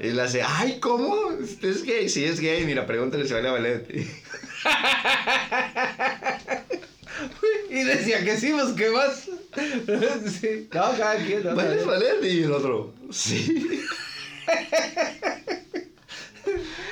[0.00, 1.30] Y le hace, ay, ¿cómo?
[1.62, 2.08] ¿Es gay?
[2.08, 3.86] Sí, es gay, mira, pregúntale si vale a ballet.
[7.70, 9.24] Y decía que sí, pues que más.
[10.40, 10.68] Sí.
[10.72, 11.44] No, cada quien.
[11.44, 11.92] no, ¿Bailes no.
[11.92, 12.22] ballet?
[12.22, 13.82] Y el otro, sí.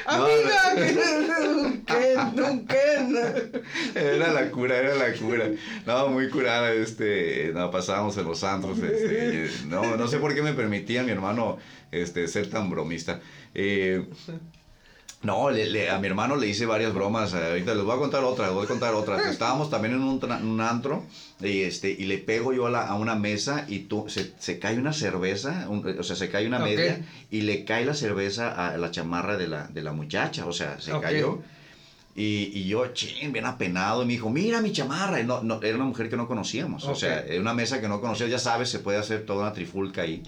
[0.07, 0.75] Amiga,
[1.87, 3.17] que un Ken.
[3.95, 5.51] Era la cura, era la cura.
[5.85, 10.43] No, muy curada, este, no, pasábamos en los antros, este, no, no sé por qué
[10.43, 11.59] me permitía mi hermano,
[11.91, 13.21] este, ser tan bromista.
[13.55, 14.07] Eh,
[15.27, 17.99] no, le- le- a mi hermano le hice varias bromas, eh, ahorita les voy a
[17.99, 19.17] contar otra, les voy a contar otra.
[19.31, 21.05] Estábamos también en un, antro,
[21.41, 24.59] y este, y le pego yo a, la- a una mesa y tú, se, se
[24.59, 28.51] cae una cerveza, un- o sea, se cae una media, y le cae la cerveza
[28.69, 31.43] a la chamarra de la, de la muchacha, o sea, se cayó.
[32.19, 35.21] Y, y yo, ching, bien apenado, y me dijo, mira mi chamarra.
[35.21, 38.01] Y no, no, era una mujer que no conocíamos, o sea, una mesa que no
[38.01, 40.23] conocíamos, ya sabes, se puede hacer toda una trifulca ahí.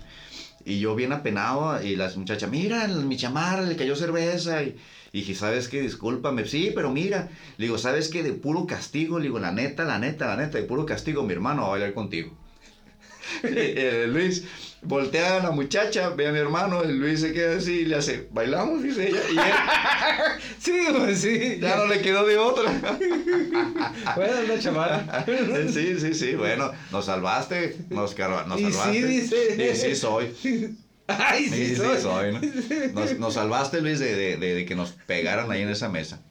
[0.69, 4.63] Y yo bien apenado, y las muchachas, mira, mi chamarra, le cayó cerveza.
[4.63, 4.77] Y,
[5.13, 5.81] y dije, ¿sabes qué?
[5.81, 6.45] Discúlpame.
[6.45, 7.31] Sí, pero mira.
[7.57, 8.23] Digo, ¿sabes qué?
[8.23, 11.63] De puro castigo, digo, la neta, la neta, la neta, de puro castigo, mi hermano
[11.63, 12.37] va a bailar contigo.
[13.43, 14.45] Eh, Luis
[14.83, 17.97] voltea a la muchacha, ve a mi hermano, y Luis se queda así y le
[17.97, 18.83] hace, ¿bailamos?
[18.83, 19.21] Dice ella.
[19.33, 19.43] Y él
[20.61, 21.59] Sí, pues sí.
[21.61, 22.73] ya no le quedó de otra.
[24.17, 25.25] Bueno, chamarra.
[25.73, 28.15] Sí, sí, sí, bueno, nos salvaste, nos,
[28.47, 29.07] nos Y sí, salvaste.
[29.07, 29.75] dice.
[29.75, 30.77] Sí, sí soy.
[31.07, 32.01] Ay, Sí, sí, sí, soy.
[32.03, 32.41] soy, ¿no?
[33.01, 36.23] Nos, nos salvaste, Luis, de, de- de- de que nos pegaran ahí en esa mesa.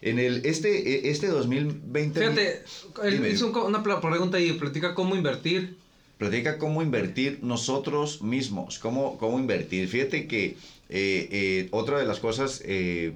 [0.00, 2.20] En el, este, este 2020...
[2.20, 2.62] Fíjate,
[3.04, 5.78] él hizo una pregunta y platica cómo invertir.
[6.18, 9.88] Platica cómo invertir nosotros mismos, cómo, cómo invertir.
[9.88, 10.56] Fíjate que
[10.88, 13.14] eh, eh, otra de las cosas eh,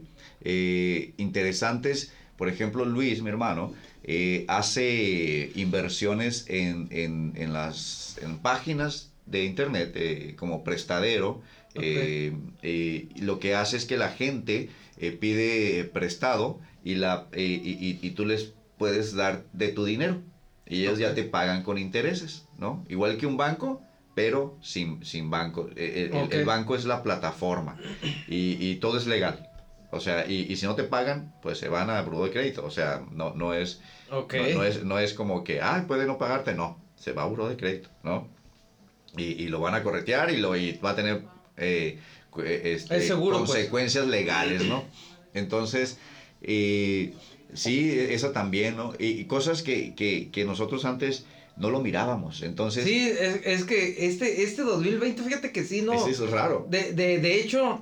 [1.16, 3.72] interesantes, por ejemplo, Luis, mi hermano,
[4.48, 11.42] hace inversiones en, en- en las en páginas de internet como prestadero.
[11.74, 14.70] lo que hace es que la gente
[15.20, 20.20] pide prestado y, la, y, y- y tú les puedes dar de tu dinero.
[20.66, 22.85] Y ellos ya te pagan con intereses, ¿no?
[22.88, 23.83] Igual que un banco,
[24.14, 25.68] pero sin, sin banco.
[25.77, 27.79] Eh, El, el- banco es la plataforma
[28.29, 29.47] y, y todo es legal.
[29.90, 32.64] O sea, y, y si no te pagan, pues se van a buró de crédito.
[32.64, 33.81] O sea, no, no, es,
[34.55, 36.55] no, no es, no es como que, ah, puede no pagarte.
[36.55, 38.29] No, se va a buró de crédito, ¿no?
[39.16, 41.23] Y, y lo van a corretear y, lo, y va a tener
[41.57, 41.99] eh,
[42.44, 43.51] eh, este, Es seguro, pues.
[43.51, 44.85] consecuencias legales, ¿no?
[45.33, 45.97] Entonces,
[46.42, 47.14] eh,
[47.55, 48.92] sí, eso también, ¿no?
[48.99, 51.25] Y, y cosas que, que, que nosotros antes
[51.59, 52.42] no lo mirábamos.
[52.42, 55.92] Entonces, Sí, es, es que este, este 2020, fíjate que sí, ¿no?
[55.92, 56.66] es, eso es raro.
[56.68, 57.81] De, de, de hecho,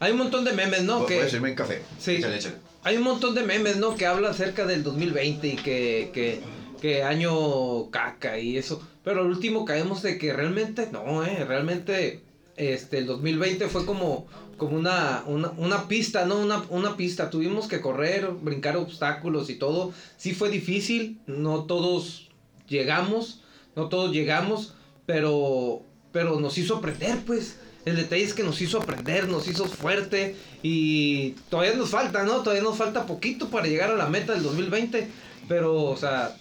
[0.00, 1.06] hay un montón de memes, ¿no?
[1.06, 1.82] Que, en café.
[1.98, 2.16] Sí.
[2.16, 2.56] Échale, échale.
[2.82, 3.94] hay un montón de memes, ¿no?
[3.94, 6.40] Que habla acerca del 2020 y que, que,
[6.80, 8.86] que año caca y eso.
[9.02, 11.44] Pero al último caemos de que realmente no, ¿eh?
[11.46, 12.23] Realmente
[12.56, 16.36] este, el 2020 fue como, como una, una, una pista, ¿no?
[16.38, 17.30] Una, una pista.
[17.30, 19.92] Tuvimos que correr, brincar obstáculos y todo.
[20.16, 22.30] Sí fue difícil, no todos
[22.68, 23.42] llegamos,
[23.76, 24.74] no todos llegamos,
[25.06, 27.58] pero, pero nos hizo aprender, pues.
[27.84, 32.40] El detalle es que nos hizo aprender, nos hizo fuerte y todavía nos falta, ¿no?
[32.40, 35.06] Todavía nos falta poquito para llegar a la meta del 2020,
[35.48, 36.34] pero, o sea,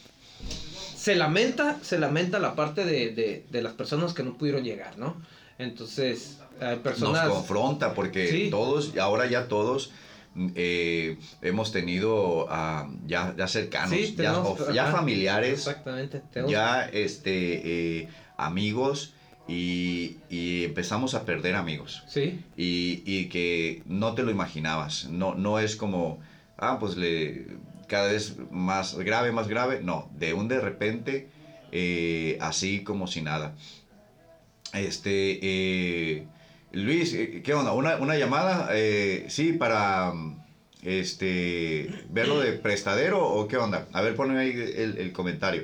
[0.96, 4.98] se lamenta, se lamenta la parte de, de, de las personas que no pudieron llegar,
[4.98, 5.18] ¿no?
[5.58, 7.26] Entonces, hay personas...
[7.26, 8.50] Nos confronta porque Sí.
[8.50, 9.92] todos, ahora ya todos
[10.36, 14.60] mm, eh, hemos tenido ah, ya, ya cercanos, Sí, ya, of-
[14.92, 16.24] familiares, Exactamente.
[16.48, 19.14] ya este, eh, amigos
[19.48, 22.04] y, y empezamos a perder amigos.
[22.08, 25.06] Sí, y, y que no te lo imaginabas.
[25.10, 26.20] No, no es como,
[26.58, 27.46] ah, pues le,
[27.88, 29.82] cada vez más grave, más grave.
[29.84, 31.30] No, de un de repente,
[31.72, 33.56] eh, así como si nada.
[34.74, 36.26] Este, eh,
[36.72, 37.74] Luis, eh, ¿qué onda?
[37.74, 38.70] ¿Una, una llamada?
[38.72, 40.36] Eh, sí, para mm,
[40.84, 43.88] este, verlo de prestadero o qué onda?
[43.94, 45.64] A ver, ponme ahí el, el comentario.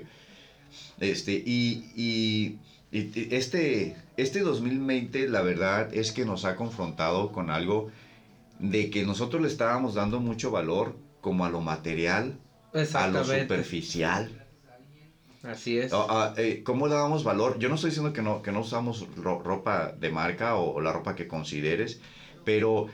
[1.00, 2.58] Este, y, y,
[2.92, 7.90] y- este, este 2020, la verdad es que nos ha confrontado con algo
[8.60, 12.38] de que nosotros le estábamos dando mucho valor como a lo material,
[13.00, 14.39] a lo superficial.
[15.44, 15.94] Así es.
[15.94, 17.58] Ah, ah, eh, ¿Cómo le damos valor?
[17.60, 20.82] Yo no estoy diciendo que no, que no usamos ro- ropa de marca o, o
[20.82, 22.00] la ropa que consideres,
[22.44, 22.88] pero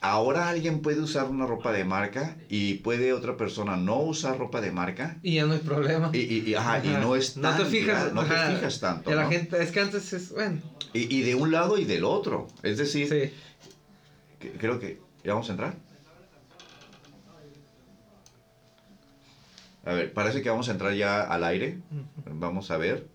[0.00, 4.60] ahora alguien puede usar una ropa de marca y puede otra persona no usar ropa
[4.60, 5.18] de marca.
[5.22, 6.10] Y ya no hay problema.
[6.12, 9.10] Y, y- y, ajá, y no es No te tan fijas, no te fijas tanto.
[9.14, 9.30] La ¿no?
[9.30, 10.58] gente, es que antes es, bueno,
[10.92, 12.46] Y, y de un lado y del otro.
[12.62, 13.32] Es decir, sí.
[14.38, 15.74] que- creo que ya vamos a entrar.
[19.86, 21.78] A ver, parece que vamos a entrar ya al aire.
[22.26, 23.06] Vamos a ver.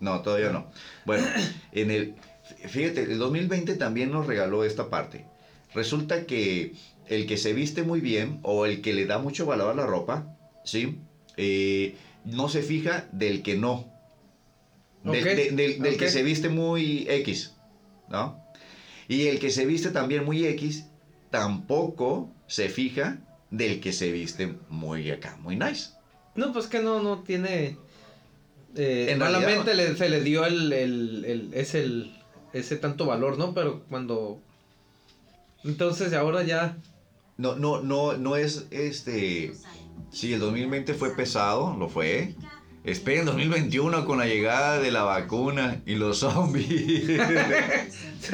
[0.00, 0.70] No, todavía no.
[1.04, 1.26] Bueno,
[1.72, 2.14] en el
[2.68, 5.24] fíjate, el 2020 también nos regaló esta parte.
[5.74, 6.74] Resulta que
[7.06, 9.86] el que se viste muy bien o el que le da mucho valor a la
[9.86, 10.98] ropa, ¿sí?
[11.36, 13.90] Eh, no se fija del que no.
[15.12, 17.54] Del, de- del- del que se viste muy X,
[18.08, 18.42] ¿no?
[19.08, 20.86] Y el que se viste también muy X,
[21.30, 23.18] tampoco se fija
[23.50, 25.90] del que se viste muy acá, muy nice.
[26.34, 27.76] No, pues que no, no tiene.
[28.76, 32.14] Eh, En malamente realidad- le, se le dio el, el, el- ese, el-
[32.52, 33.54] ese tanto valor, ¿no?
[33.54, 34.38] Pero cuando.
[35.64, 36.76] Entonces ahora ya.
[37.36, 39.52] No, no, no, no es este.
[40.12, 42.34] Sí, el 2020 fue pesado, lo fue.
[42.84, 47.06] Esperen 2021 con la llegada de la vacuna y los zombies.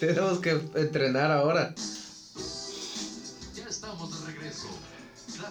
[0.00, 1.74] tenemos que entrenar ahora.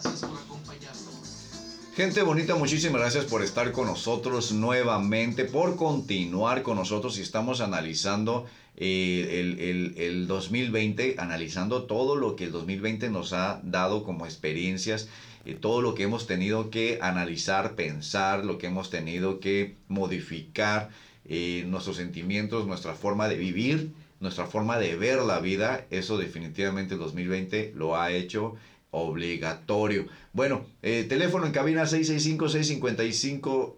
[0.04, 1.92] Gracias por acompañarnos.
[1.96, 7.62] Gente bonita, muchísimas gracias por estar con nosotros nuevamente, por continuar con nosotros y estamos
[7.62, 8.46] analizando
[8.78, 14.26] eh, el, el- el 2020, analizando todo lo que el 2020 nos ha dado como
[14.26, 15.08] experiencias,
[15.46, 20.90] eh, todo lo que hemos tenido que analizar, pensar, lo que hemos tenido que modificar,
[21.26, 26.94] eh, nuestros sentimientos, nuestra forma de vivir, nuestra forma de ver la vida, eso definitivamente
[26.94, 28.54] el 2020 lo ha hecho
[28.92, 30.08] obligatorio.
[30.34, 33.76] Bueno, eh, teléfono en cabina 665-655.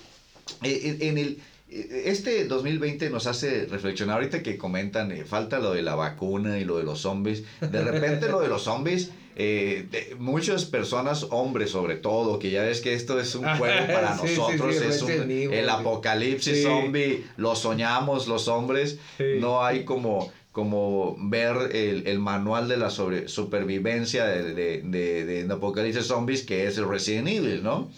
[0.61, 4.17] en el este 2020 nos hace reflexionar.
[4.17, 8.29] Ahorita que comentan falta lo de la vacuna y lo de los zombies de repente
[8.29, 12.93] lo de los zombies eh, de- muchas personas hombres sobre todo que ya ves que
[12.93, 18.27] esto es un juego para Sí, nosotros sí, es un- el apocalipsis zombie lo soñamos
[18.27, 18.99] los hombres
[19.39, 25.43] no hay como como ver el, el manual de la sobre, supervivencia de, de, de,
[25.45, 27.89] de Apocalipsis Zombies, que es el Resident Evil, ¿no?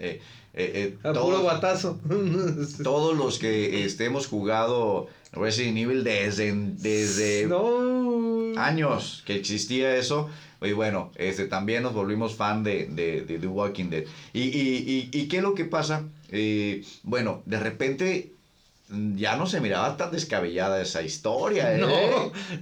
[0.00, 0.20] Eh,
[0.54, 2.00] eh, eh, A todos- puro batazo.
[2.82, 8.58] todos los que este, hemos jugado Resident Evil desde, desde no.
[8.60, 10.28] años que existía eso.
[10.62, 14.04] Y bueno, este, también nos volvimos fan de, de, de The Walking Dead.
[14.32, 16.04] ¿Y, y, y, y qué es lo que pasa?
[16.30, 18.32] Eh, bueno, de repente
[18.88, 21.74] mm, ya no se miraba tan descabellada esa historia.
[21.74, 21.78] ¿eh?
[21.78, 21.88] No,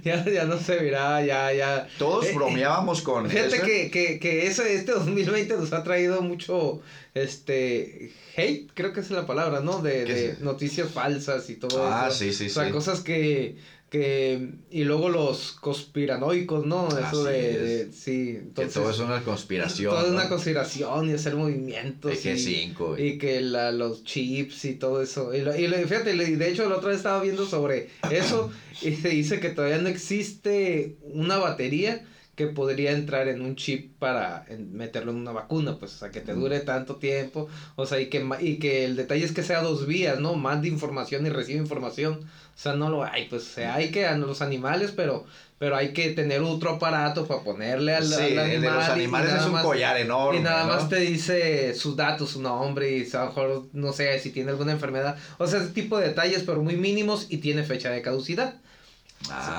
[0.03, 1.87] ya, ya no se verá, ya, ya.
[1.97, 3.65] Todos Eh, eh, bromeábamos con Fíjate eso.
[3.65, 6.81] que, que, que ese, este 2020 nos ha traído mucho,
[7.13, 9.81] este, hate, creo que es la palabra, ¿no?
[9.81, 12.17] De, ¿Qué de noticias falsas y todo Ah, eso.
[12.17, 12.71] sí, sí, O sea, sí.
[12.71, 13.57] cosas que,
[13.89, 16.87] que, y luego los conspiranoicos, ¿no?
[16.89, 17.61] Eso de, es.
[17.61, 19.91] de- sí, Que todo es una conspiración.
[19.91, 20.15] todo es ¿no?
[20.19, 22.11] una conspiración y hacer movimientos.
[22.23, 22.99] De y- G5.
[22.99, 25.33] y que la, los chips y todo eso.
[25.33, 28.51] Y, lo- y lo- fíjate, le- de hecho la otra vez estaba viendo sobre eso
[28.81, 32.05] y se dice que todavía no existe una batería
[32.39, 36.09] que podría entrar en un chip para en- meterlo en una vacuna, pues, o sea,
[36.09, 39.43] que te dure tanto tiempo, o sea, y que, y que el detalle es que
[39.43, 40.35] sea dos vías, ¿no?
[40.35, 44.05] Mande información y recibe información, o sea, no lo hay, pues, o sea, hay que
[44.07, 45.25] a los animales, pero,
[45.57, 48.61] pero hay que tener otro aparato para ponerle al, Sí, al el animal.
[48.61, 50.39] de los y animales es un más- collar enorme.
[50.39, 50.73] y nada ¿no?
[50.75, 54.51] más te dice sus datos, su nombre y a lo mejor no sé si tiene
[54.51, 55.17] alguna enfermedad.
[55.39, 58.55] O sea, ese tipo de detalles, pero muy mínimos y tiene fecha de caducidad.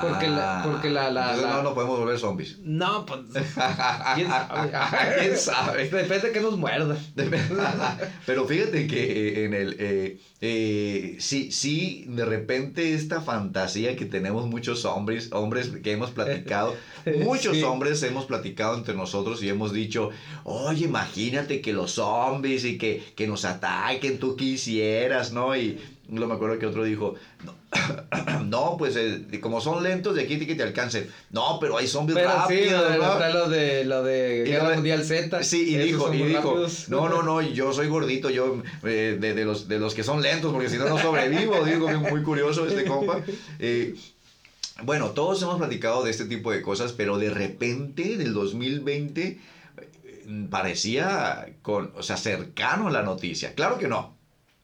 [0.01, 2.57] Porque la- porque la- la- la- no, no podemos volver zombies.
[2.63, 3.21] No, pues.
[4.15, 4.71] ¿Quién sabe?
[5.19, 5.83] ¿Quién sabe?
[5.89, 6.97] Depende de que nos muerda.
[8.25, 9.03] Pero fíjate que
[9.41, 15.29] eh, en el eh, eh, sí, sí, de repente esta fantasía que tenemos muchos hombres,
[15.31, 16.75] hombres que hemos platicado,
[17.23, 17.63] muchos Sí.
[17.63, 20.09] hombres hemos platicado entre nosotros y hemos dicho,
[20.43, 25.55] oye, imagínate que los zombies y que, que nos ataquen, tú quisieras, ¿no?
[25.55, 25.79] Y
[26.19, 27.55] lo me acuerdo que otro dijo, no,
[28.45, 31.09] no, pues eh, como son lentos de aquí que te alcancen.
[31.31, 33.13] No, pero hay zombies Pero sí, rápidos, lo de, ¿no?
[33.13, 35.43] está lo de, lo de Guerra lo Mundial Z.
[35.43, 36.89] Sí, y dijo, y dijo, rápidos.
[36.89, 40.21] no, no, no, yo soy gordito, yo eh, de, de los, de los que son
[40.21, 43.21] lentos, porque si no, no sobrevivo, digo, muy curioso este compa.
[43.59, 43.95] Eh,
[44.83, 49.39] bueno, todos hemos platicado de este tipo de cosas, pero de repente, del 2020, eh,
[50.49, 53.53] parecía, con, o sea, cercano a la noticia.
[53.53, 54.17] Claro que no,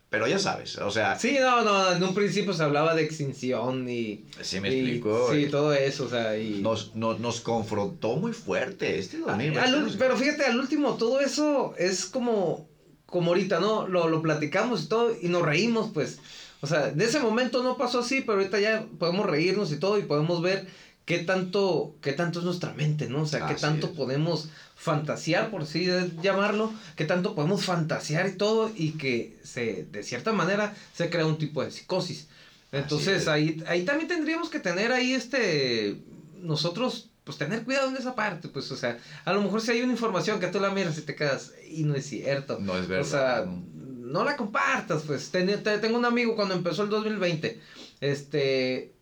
[0.10, 3.90] pero ya sabes, o sea, Sí, no, no, en un principio se hablaba de extinción
[3.90, 4.24] y...
[4.42, 5.34] sí me y- explicó.
[5.34, 6.62] Sí, todo eso, o sea, y...
[6.62, 9.60] Nos, nos, nos confrontó muy fuerte este 2020.
[9.60, 12.66] Al pero fíjate, al último, todo eso es como,
[13.06, 13.88] como ahorita, ¿no?
[13.88, 16.20] Lo, lo platicamos y todo, y nos reímos, pues.
[16.62, 20.00] O sea, de ese momento no pasó así, pero ahorita ya podemos reírnos y todo,
[20.00, 20.68] y podemos ver
[21.06, 23.22] qué tanto, qué tanto es nuestra mente, ¿no?
[23.24, 23.94] O sea, qué tanto es.
[23.94, 25.90] podemos fantasear, por así
[26.22, 31.26] llamarlo, qué tanto podemos fantasear y todo, y que se, de cierta manera, se crea
[31.26, 32.28] un tipo de psicosis.
[32.72, 33.28] Entonces, es.
[33.28, 35.98] ahí, ahí también tendríamos que tener ahí este,
[36.42, 39.82] nosotros, pues tener cuidado en esa parte, pues, o sea, a lo mejor si hay
[39.82, 42.60] una información que tú la miras y te quedas, y no es cierto.
[42.60, 43.06] No es verdad.
[43.06, 43.64] O sea, ¿no?
[44.08, 45.32] no la compartas, pues.
[45.32, 47.60] Ten- te- tengo un amigo cuando empezó el 2020,
[48.00, 48.94] este,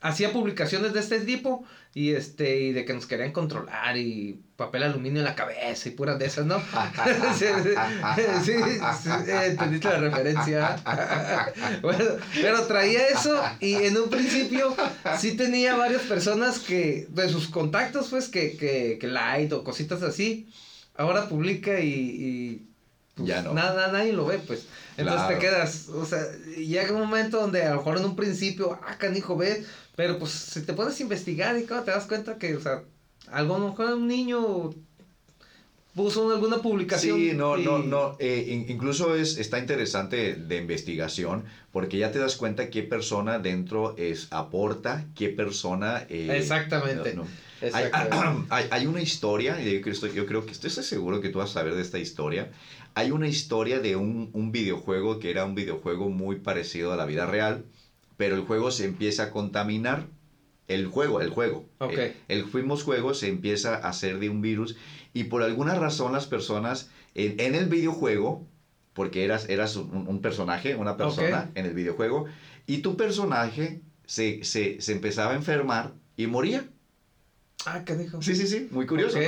[0.00, 4.84] hacía publicaciones de este tipo y este, y de que nos querían controlar y papel
[4.84, 6.60] aluminio en la cabeza y puras de esas, ¿no?
[7.38, 7.46] sí,
[8.44, 8.52] sí,
[9.02, 9.10] sí,
[9.44, 10.76] entendiste la referencia.
[11.82, 12.04] bueno,
[12.40, 14.74] pero traía eso y en un principio
[15.18, 20.02] sí tenía varias personas que, de sus contactos, pues, que, que, que like o cositas
[20.02, 20.48] así.
[20.96, 22.66] Ahora publica y, y
[23.14, 23.54] pues, Ya no.
[23.54, 24.66] Nada, nadie lo ve, pues.
[24.96, 25.34] Entonces Claro.
[25.34, 26.20] te quedas, o sea,
[26.56, 29.66] llega un momento donde a lo mejor en un principio, ah, canijo, ves,
[29.96, 32.82] pero pues si te pones a investigar y claro, te das cuenta que, o sea,
[33.30, 34.74] algo a lo mejor un niño
[35.94, 37.18] puso alguna publicación.
[37.18, 38.16] Sí, no, y- no, no.
[38.20, 43.38] eh, in- incluso es, está interesante de investigación porque ya te das cuenta qué persona
[43.38, 46.04] dentro es aporta, qué persona.
[46.08, 47.14] eh, Exactamente.
[47.14, 47.28] no, no.
[47.60, 48.46] Hay, Exactamente.
[48.50, 51.38] hay- hay una historia, y yo creo, estoy- yo creo que estoy seguro que tú
[51.40, 52.48] vas a saber de esta historia.
[52.94, 57.06] Hay una historia de un, un videojuego que era un videojuego muy parecido a la
[57.06, 57.64] vida real,
[58.16, 60.06] pero el juego se empieza a contaminar.
[60.68, 61.68] El juego, el juego.
[61.78, 61.98] Ok.
[61.98, 64.76] El, el fuimos juego se empieza a hacer de un virus
[65.12, 68.46] y por alguna razón las personas en, en el videojuego,
[68.92, 72.26] porque eras, eras un, un personaje, una persona en el videojuego,
[72.68, 76.64] y tu personaje se, se, se empezaba a enfermar y moría.
[77.66, 78.22] Ah, canijo.
[78.22, 79.18] Sí, sí, sí, muy curioso.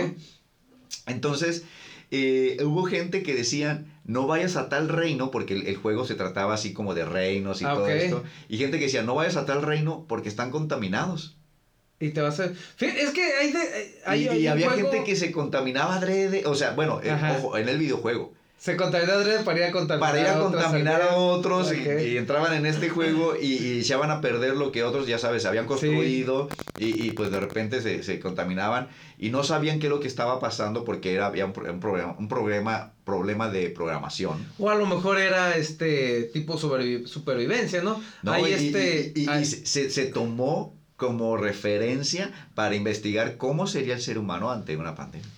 [1.06, 1.64] Entonces,
[2.12, 6.14] eh, hubo gente que decían, no vayas a tal reino, porque el, el juego se
[6.14, 8.22] trataba así como de reinos y Ah, todo esto.
[8.48, 11.36] Y gente que decía, no vayas a tal reino porque están contaminados.
[11.98, 12.46] Y te vas a...
[12.46, 13.60] Es que hay de...
[14.04, 17.00] Hay, y hay y un había juego- gente que se contaminaba adrede, o sea, bueno,
[17.02, 18.32] eh, ojo, en el videojuego.
[18.62, 22.54] Se contamina adrede para ir a contaminar Para ir a contaminar a otros y- entraban
[22.54, 26.48] en este juego y, y echaban a perder lo que otros, ya sabes, habían construido
[26.78, 28.86] y, y, pues de repente se, se contaminaban
[29.18, 31.80] y no sabían qué es lo que estaba pasando porque era, había un, pro- un
[31.80, 34.46] problema, un problema, problema de programación.
[34.60, 38.00] O a lo mejor era este tipo sobrevi- supervivencia, ¿no?
[38.22, 38.46] ¿no?
[38.46, 39.12] Y, este...
[39.28, 44.94] hay- se, se tomó como referencia para investigar cómo sería el ser humano ante una
[44.94, 45.28] pandemia.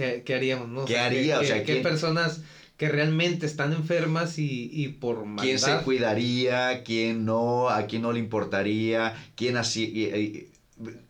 [0.00, 0.84] ¿Qué, qué haríamos, no?
[0.84, 1.38] ¿Qué haría?
[1.38, 2.42] O ¿qué- sea, qué ¿quién- personas
[2.76, 5.42] que realmente están enfermas y, y por maldad...
[5.42, 6.82] ¿Quién se cuidaría?
[6.82, 7.68] ¿Quién no?
[7.68, 9.14] ¿A quién no le importaría?
[9.36, 9.84] ¿Quién así?
[9.94, 10.50] y- y-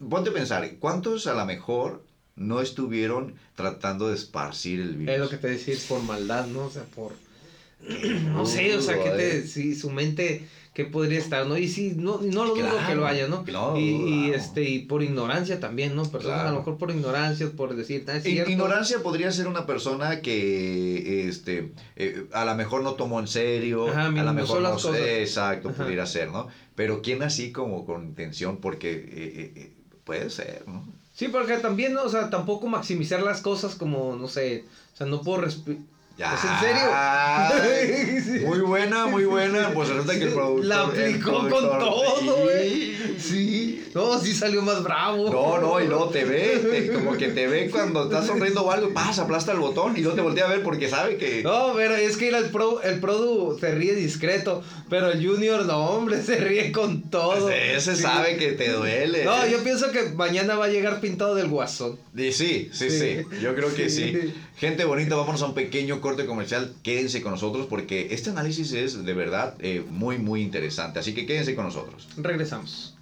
[0.09, 5.15] ponte a pensar, ¿cuántos a lo mejor no estuvieron tratando de esparcir el virus?
[5.15, 6.65] Es lo que te decís, por maldad, ¿no?
[6.65, 7.15] O sea, por...
[8.35, 9.39] No sé, o sea, que te...
[9.39, 9.47] eh.
[9.47, 10.47] Si su mente,
[10.85, 11.57] que podría estar, ¿no?
[11.59, 13.45] Y sí, no, no lo dudo Claro, que lo haya, ¿no?
[13.45, 14.43] claro, y, y, claro.
[14.43, 16.05] este, y por ignorancia también, ¿no?
[16.05, 18.51] Personas a lo mejor por ignorancia, por decir, "Ah, es cierto".
[18.51, 23.89] Ignorancia podría ser una persona que este, eh, a lo mejor no tomó en serio,
[23.89, 25.85] Ajá, a lo mejor no sé, exacto, Ajá.
[25.85, 26.47] pudiera ser, ¿no?
[26.75, 28.59] Pero ¿quién así como con intención?
[28.61, 29.73] Porque eh, eh,
[30.05, 30.85] puede ser, ¿no?
[31.13, 32.05] Sí, porque también, ¿no?
[32.05, 34.65] O sea, tampoco maximizar las cosas como, no sé,
[34.95, 35.43] o sea, no puedo
[36.21, 38.47] ¿Es en serio?
[38.47, 39.71] muy buena, muy buena.
[39.73, 40.65] Pues resulta que el productor.
[40.67, 42.71] La aplicó con todo, güey.
[42.71, 43.17] Sí.
[43.19, 43.77] Sí.
[43.95, 45.31] No, sí salió más bravo.
[45.33, 48.71] No, no, y luego te ve, te- como que te ve cuando estás sonriendo o
[48.71, 51.43] algo, pasa, aplasta el botón y luego te voltea a ver porque sabe que.
[51.43, 55.91] No, pero es que el pro, el produ se ríe discreto, pero el junior no,
[55.91, 57.51] hombre, se ríe con todo.
[57.51, 58.03] Ese Sí.
[58.03, 59.25] sabe que te duele.
[59.25, 61.99] No, yo pienso que mañana va a llegar pintado del guasón.
[62.17, 63.17] Y sí, sí, sí, Sí.
[63.43, 64.13] Yo creo que sí.
[64.21, 64.35] Sí.
[64.57, 66.73] Gente bonita, vámonos a un pequeño corte comercial.
[66.83, 70.99] Quédense con nosotros porque este análisis es de verdad eh, muy, muy interesante.
[70.99, 72.09] Así que quédense con nosotros.
[72.17, 72.95] Regresamos.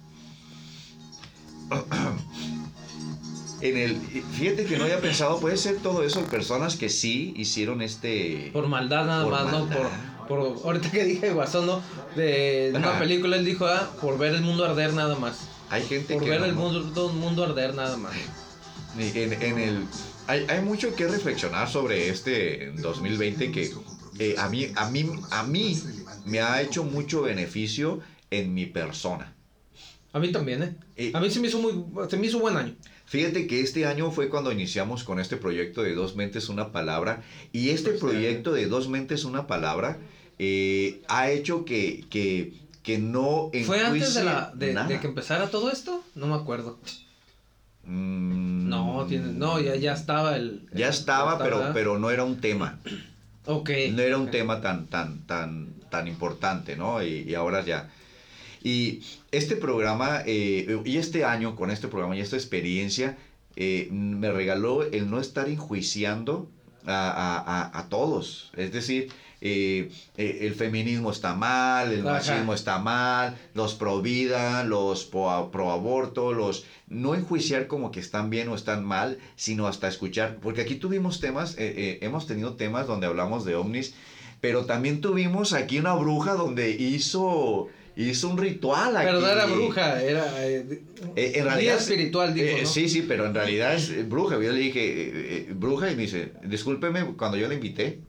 [3.61, 7.81] En el, fíjate que no había pensado, puede ser todo eso, personas que sí hicieron
[7.81, 8.51] este...
[8.53, 9.65] Por maldad nada Por más, ¿no?
[9.65, 9.77] maldad.
[10.27, 11.81] Por, por, ahorita que dije guasón, ¿no?
[12.15, 12.99] De una Ajá.
[12.99, 15.39] película él dijo, ah, por ver el mundo arder nada más.
[15.69, 16.29] Hay gente Por que...
[16.29, 18.13] ver no- el mundo, mundo arder nada más.
[18.97, 19.85] En, en el,
[20.29, 23.71] hay, hay mucho que reflexionar sobre este 2020 que
[24.19, 25.75] eh, a, mí, a, mí, a mí
[26.25, 27.99] me ha hecho mucho beneficio
[28.29, 29.33] en mi persona.
[30.13, 30.75] A mí también, ¿eh?
[30.97, 32.75] Eh, A mí se me hizo muy, se me hizo buen año.
[33.05, 37.23] Fíjate que este año fue cuando iniciamos con este proyecto de Dos Mentes Una Palabra
[37.51, 39.97] y este proyecto de Dos Mentes Una Palabra
[40.37, 42.53] eh, ha hecho que, que,
[42.83, 46.03] que no ¿Fue antes de, la, de, de que empezara todo esto?
[46.13, 46.77] No me acuerdo.
[47.89, 50.67] Mm, No, tiene, no ya, ya estaba el...
[50.73, 52.79] Ya estaba, pero, pero no era un tema.
[53.45, 53.71] Ok.
[53.93, 57.01] no era un tema tan, tan, tan, tan importante, ¿no?
[57.01, 57.89] Y, y ahora ya.
[58.61, 63.17] Y este programa, eh, y este año con este programa y esta experiencia,
[63.55, 66.47] eh, me regaló el no estar enjuiciando
[66.85, 68.51] a, a- a- a todos.
[68.55, 69.09] Es decir,
[69.41, 72.11] eh, eh, el feminismo está mal, el Ajá.
[72.11, 77.99] machismo está mal, los pro vida, los pro, pro aborto, los no enjuiciar como que
[77.99, 82.55] están bien o están mal, sino hasta escuchar, porque aquí tuvimos temas, eh, hemos tenido
[82.55, 83.93] temas donde hablamos de ovnis,
[84.41, 89.07] pero también tuvimos aquí una bruja donde hizo hizo un ritual aquí.
[89.07, 90.47] Pero no era bruja, era...
[90.47, 90.83] Eh,
[91.17, 92.67] Eh, en realidad espiritual, digo, eh, ¿no?
[92.69, 94.35] Sí, sí, pero en realidad es bruja.
[94.35, 97.99] Yo le dije, bruja, y me dice, discúlpeme, cuando yo la invité,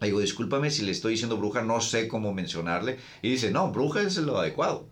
[0.00, 2.98] le digo, discúlpame si le estoy diciendo bruja, no sé cómo mencionarle.
[3.22, 4.88] Y dice, no, bruja es lo adecuado.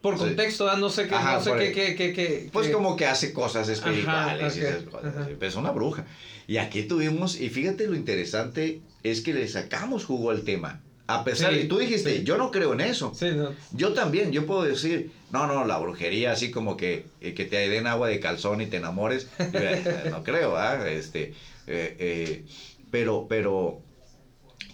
[0.00, 0.20] Por Sí.
[0.20, 2.96] contexto, ah, no sé qué, Ajá, no sé qué, qué, qué, qué- Pues qué- como
[2.96, 5.14] que hace cosas espirituales y ok, esas cosas.
[5.14, 5.26] ajá.
[5.26, 6.06] Pero es una bruja.
[6.46, 10.80] Y aquí tuvimos, y fíjate lo interesante, es que le sacamos jugo al tema.
[11.06, 12.24] A pesar Sí, de, tú dijiste, sí.
[12.24, 13.12] yo no creo en eso.
[13.14, 13.50] Sí, no.
[13.72, 17.68] Yo también, yo puedo decir, no, no, la brujería, así como que, eh, que te
[17.68, 20.88] den agua de calzón y te enamores, yo, eh, no creo, ¿ah?
[20.88, 21.34] Este,
[21.66, 22.44] eh, eh,
[22.90, 23.82] pero, pero,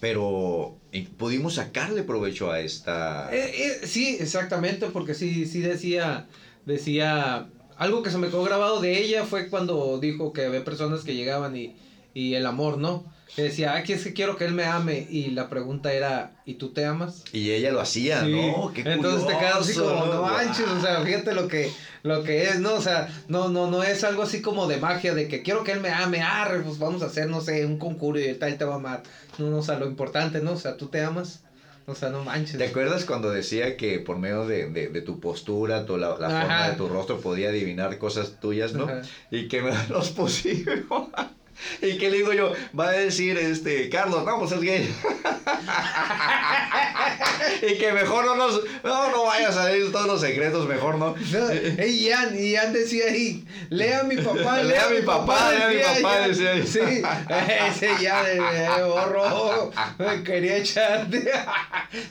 [0.01, 3.29] pero y pudimos sacarle provecho a esta...
[3.35, 6.27] Eh, eh, sí, exactamente, porque sí, sí decía,
[6.64, 11.05] decía, algo que se me quedó grabado de ella fue cuando dijo que había personas
[11.05, 11.77] que llegaban y,
[12.14, 13.05] y el amor, ¿no?
[13.35, 16.55] Que decía, aquí es que quiero que él me ame, y la pregunta era, ¿y
[16.55, 17.24] tú te amas?
[17.33, 18.31] Y ella lo hacía, Sí.
[18.33, 18.72] ¿no?
[18.72, 21.70] Qué Entonces te quedas así curioso, como, no manches, o sea, fíjate lo que,
[22.05, 22.74] lo que es, ¿no?
[22.74, 25.72] O sea, no, no, no es algo así como de magia, de que quiero que
[25.72, 28.64] él me ame, arre, pues vamos a hacer, no sé, un concurso y tal, te
[28.64, 29.03] va a amar.
[29.39, 30.53] No, no, o sea, lo importante, ¿no?
[30.53, 31.41] O sea, tú te amas,
[31.87, 32.57] o sea, no manches.
[32.59, 36.31] ¿Te acuerdas cuando decía que por medio de, de- de tu postura, tu, la, la
[36.31, 38.85] forma de tu rostro podía adivinar cosas tuyas, ¿no?
[38.85, 39.03] Ajá.
[39.33, 41.09] Y que me los pusimos.
[41.81, 44.95] Y que le digo yo, va a decir este, Carlos, vamos, es gay.
[47.63, 51.15] y que mejor no nos, no, no vayas a decir todos los secretos, mejor no.
[51.33, 55.67] No, ey, Ian, Ian decía ahí, lea a mi papá, Lea a mi papá, lea
[55.67, 56.67] a mi papá, decía ahí.
[56.67, 57.03] Sí,
[57.69, 61.31] ese ya de, de borro, me quería echarte.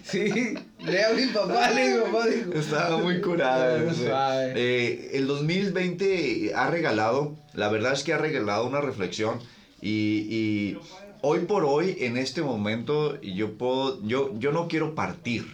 [0.04, 2.54] Sí, lea a mi papá, le digo, papá, digo.
[2.54, 3.78] Estaba muy curada.
[3.80, 4.54] No suave.
[4.56, 9.40] Eh, el 2020 ha regalado, la verdad es que ha regalado una reflexión
[9.82, 10.78] y, y
[11.22, 15.46] hoy por hoy, en este momento, yo puedo, yo, yo no quiero partir,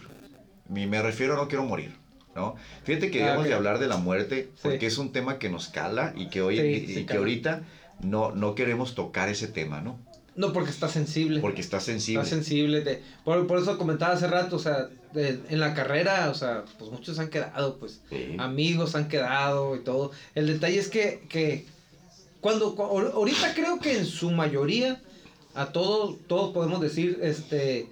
[0.68, 1.92] me, me refiero a no quiero morir.
[2.34, 2.54] ¿no?
[2.84, 4.60] Fíjate que Ah, debemos de hablar de la muerte Sí.
[4.62, 7.18] porque es un tema que nos cala y que hoy Sí, y, sí, y que
[7.18, 7.62] ahorita
[8.00, 9.98] no, no queremos tocar ese tema, ¿no?
[10.34, 11.40] No, porque está sensible.
[11.40, 12.22] Porque está sensible.
[12.22, 12.80] Está sensible.
[12.80, 16.64] de- por, por eso comentaba hace rato, o sea, de- en la carrera, o sea,
[16.78, 18.36] pues muchos han quedado, pues, Sí.
[18.38, 20.10] amigos han quedado y todo.
[20.34, 21.66] El detalle es que, que
[22.40, 25.00] cuando, cu- ahor- ahorita creo que en su mayoría,
[25.54, 27.86] a todos, todos podemos decir, este,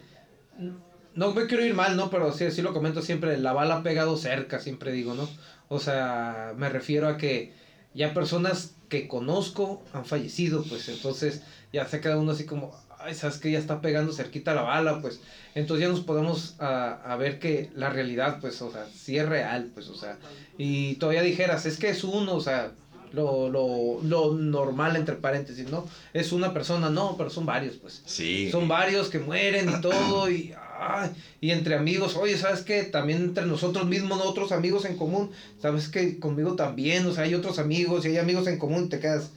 [1.15, 2.11] no me quiero ir mal, ¿no?
[2.11, 5.29] Pero sí, sí lo comento siempre, la bala ha pegado cerca, siempre digo, ¿no?
[5.69, 7.53] O sea, me refiero a que
[7.95, 11.43] ya personas que conozco han fallecido, pues entonces
[11.73, 15.01] ya se queda uno así como, ay, sabes que ya está pegando cerquita la bala,
[15.01, 15.21] pues
[15.55, 19.29] entonces ya nos podemos a, a ver que la realidad, pues, o sea, sí es
[19.29, 20.19] real, pues, o sea,
[20.59, 22.73] y todavía dijeras, es que es uno, o sea,
[23.13, 25.87] lo, lo, lo normal entre paréntesis, ¿no?
[26.13, 28.03] Es una persona, no, pero son varios, pues.
[28.07, 28.49] Sí.
[28.53, 32.85] Son varios que mueren y todo, y, ay, y entre amigos, oye, ¿sabes qué?
[32.85, 35.31] También entre nosotros mismos, otros amigos en común,
[35.61, 36.21] ¿sabes qué?
[36.21, 39.31] Conmigo también, o sea, hay otros amigos y hay amigos en común, te quedas,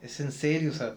[0.00, 0.94] es en serio, o sea.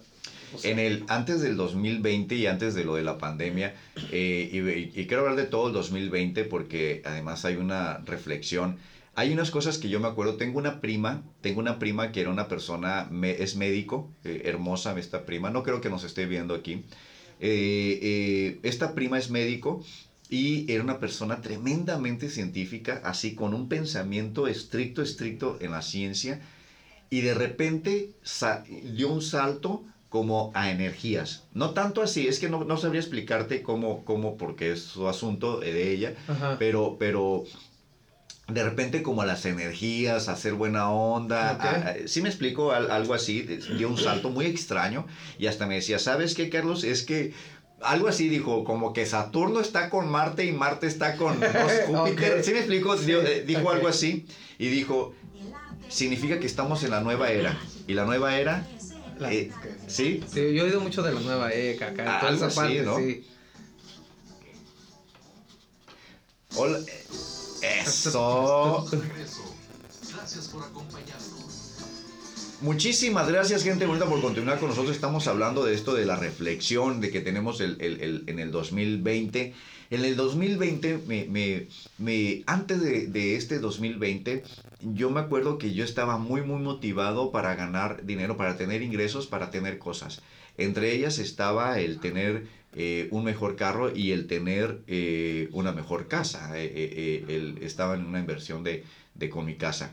[0.63, 3.73] En el, antes del 2020 y antes de lo de la pandemia,
[4.11, 8.77] eh, y, y- y quiero hablar de todo el 2020 porque además hay una reflexión.
[9.15, 10.37] Hay unas cosas que yo me acuerdo.
[10.37, 14.97] Tengo una prima, tengo una prima que era una persona, me- es médico, eh, hermosa
[14.97, 15.49] esta prima.
[15.49, 16.83] No creo que nos esté viendo aquí.
[17.39, 19.83] Eh, eh, esta prima es médico
[20.29, 26.39] y era una persona tremendamente científica, así con un pensamiento estricto, estricto en la ciencia
[27.09, 28.11] y de repente
[28.95, 31.45] dio un salto como a energías.
[31.53, 35.61] No tanto así, es que no, no sabría explicarte cómo, cómo, porque es su asunto
[35.61, 36.57] de ella, Ajá.
[36.59, 37.45] pero, pero
[38.49, 41.63] de repente como a las energías, a hacer buena onda, Ok.
[41.63, 43.41] a- a- sí me explico Al- algo así,
[43.77, 45.07] dio un salto muy extraño
[45.39, 46.83] y hasta me decía, ¿sabes qué, Carlos?
[46.83, 47.31] Es que
[47.81, 51.39] algo así dijo, como que Saturno está con Marte y Marte está con
[51.87, 52.43] Júpiter.
[52.43, 52.95] ¿Sí me explico?
[52.95, 54.25] Eh, dijo algo así
[54.59, 55.15] y dijo,
[55.87, 57.57] significa que estamos en la nueva era.
[57.87, 58.67] Y la nueva era,
[59.21, 59.51] La- eh,
[59.87, 60.19] ¿sí?
[60.27, 62.81] Sí, yo he oído mucho de la nueva ECA acá, Ah, toda esa así, parte,
[62.81, 62.97] ¿no?
[62.97, 63.23] sí.
[66.55, 66.79] Hola.
[67.61, 68.87] Eso.
[70.11, 71.75] Gracias por acompañarnos.
[72.61, 74.95] Muchísimas gracias, gente bonita, por continuar con nosotros.
[74.95, 78.51] Estamos hablando de esto de la reflexión de que tenemos el, el- el- en el
[78.51, 79.53] 2020.
[79.91, 81.67] En el 2020, me, me-
[81.99, 84.43] me- antes de, de este 2020,
[84.83, 89.27] yo me acuerdo que yo estaba muy, muy motivado para ganar dinero, para tener ingresos,
[89.27, 90.21] para tener cosas.
[90.57, 96.07] Entre ellas estaba el tener eh, un mejor carro y el tener eh, una mejor
[96.07, 96.51] casa.
[96.55, 99.91] Eh, estaba en una inversión de, de con mi casa.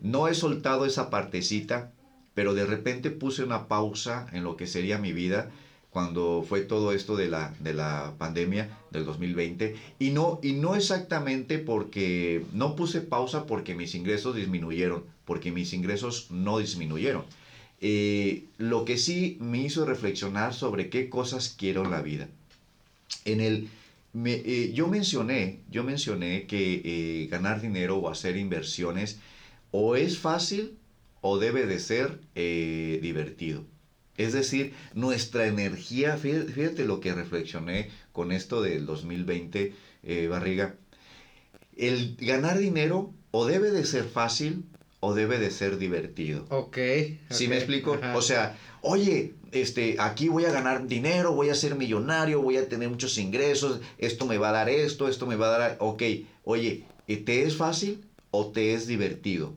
[0.00, 1.90] No he soltado esa partecita,
[2.34, 5.50] pero de repente puse una pausa en lo que sería mi vida
[5.92, 10.74] cuando fue todo esto de la, de la pandemia del 2020 y no, y no
[10.74, 17.24] exactamente porque no puse pausa porque mis ingresos disminuyeron, porque mis ingresos no disminuyeron.
[17.80, 22.28] Eh, lo que sí me hizo reflexionar sobre qué cosas quiero en la vida.
[23.24, 23.68] En el,
[24.12, 29.18] me- eh, yo mencioné, yo mencioné que eh, ganar dinero o hacer inversiones
[29.70, 30.76] o es fácil
[31.20, 33.64] o debe de ser eh, divertido.
[34.22, 40.76] Es decir, nuestra energía, fíjate, fíjate lo que reflexioné con esto del 2020, eh, Barriga.
[41.76, 44.64] El ganar dinero o debe de ser fácil
[45.00, 46.46] o debe de ser divertido.
[46.50, 46.76] Ok.
[47.30, 47.94] ¿Sí ok, me explico?
[47.94, 48.16] ajá.
[48.16, 52.68] O sea, oye, este, aquí voy a ganar dinero, voy a ser millonario, voy a
[52.68, 55.76] tener muchos ingresos, esto me va a dar esto, esto me va a dar...
[55.80, 56.02] Ok,
[56.44, 59.54] oye, ¿y ¿te es fácil o te es divertido?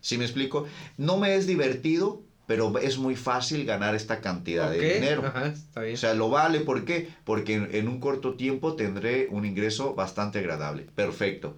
[0.00, 0.66] ¿Sí me explico?
[0.98, 5.24] No me es divertido, pero es muy fácil ganar esta cantidad de dinero.
[5.26, 5.94] Ajá, está bien.
[5.94, 7.08] O sea, lo vale, ¿por qué?
[7.24, 10.86] Porque en, en un corto tiempo tendré un ingreso bastante agradable.
[10.94, 11.56] Perfecto.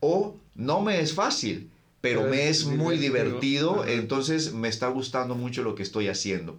[0.00, 1.70] O no me es fácil,
[2.00, 3.84] pero Pero me es es muy divertido.
[3.86, 6.58] entonces me está gustando mucho lo que estoy haciendo.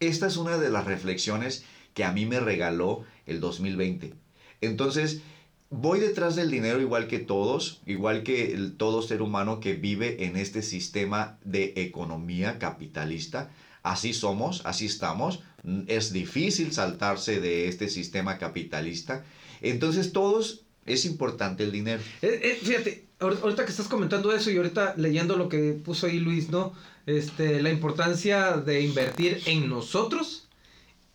[0.00, 4.14] Esta es una de las reflexiones que a mí me regaló el 2020.
[4.60, 5.20] Entonces,
[5.70, 10.36] voy detrás del dinero igual que todos, igual que todo ser humano que vive en
[10.36, 13.50] este sistema de economía capitalista.
[13.82, 15.42] Así somos, así estamos.
[15.86, 19.24] Es difícil saltarse de este sistema capitalista.
[19.60, 22.00] Entonces, todos es importante el dinero.
[22.22, 26.06] Eh, eh, fíjate, ahor- ahorita que estás comentando eso y ahorita leyendo lo que puso
[26.06, 26.72] ahí Luis, ¿no?
[27.06, 30.48] Este, la importancia de invertir en nosotros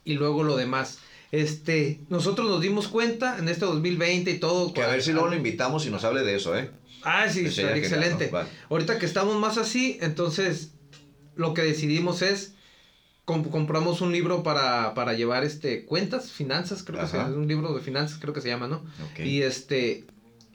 [0.05, 0.99] y luego lo demás.
[1.32, 4.73] Este, nosotros nos dimos cuenta en este 2020 y todo.
[4.73, 6.71] Que a ver si luego lo invitamos y nos hable de eso, ¿eh?
[7.03, 8.25] Ah, sí, genial, excelente.
[8.27, 8.32] ¿no?
[8.32, 8.49] Vale.
[8.69, 10.71] Ahorita que estamos más así, entonces
[11.36, 12.55] lo que decidimos es
[13.25, 17.30] com- compramos un libro para, para llevar este cuentas, finanzas, creo que Ajá.
[17.30, 18.84] es un libro de finanzas, creo que se llama, ¿no?
[19.23, 20.03] Y este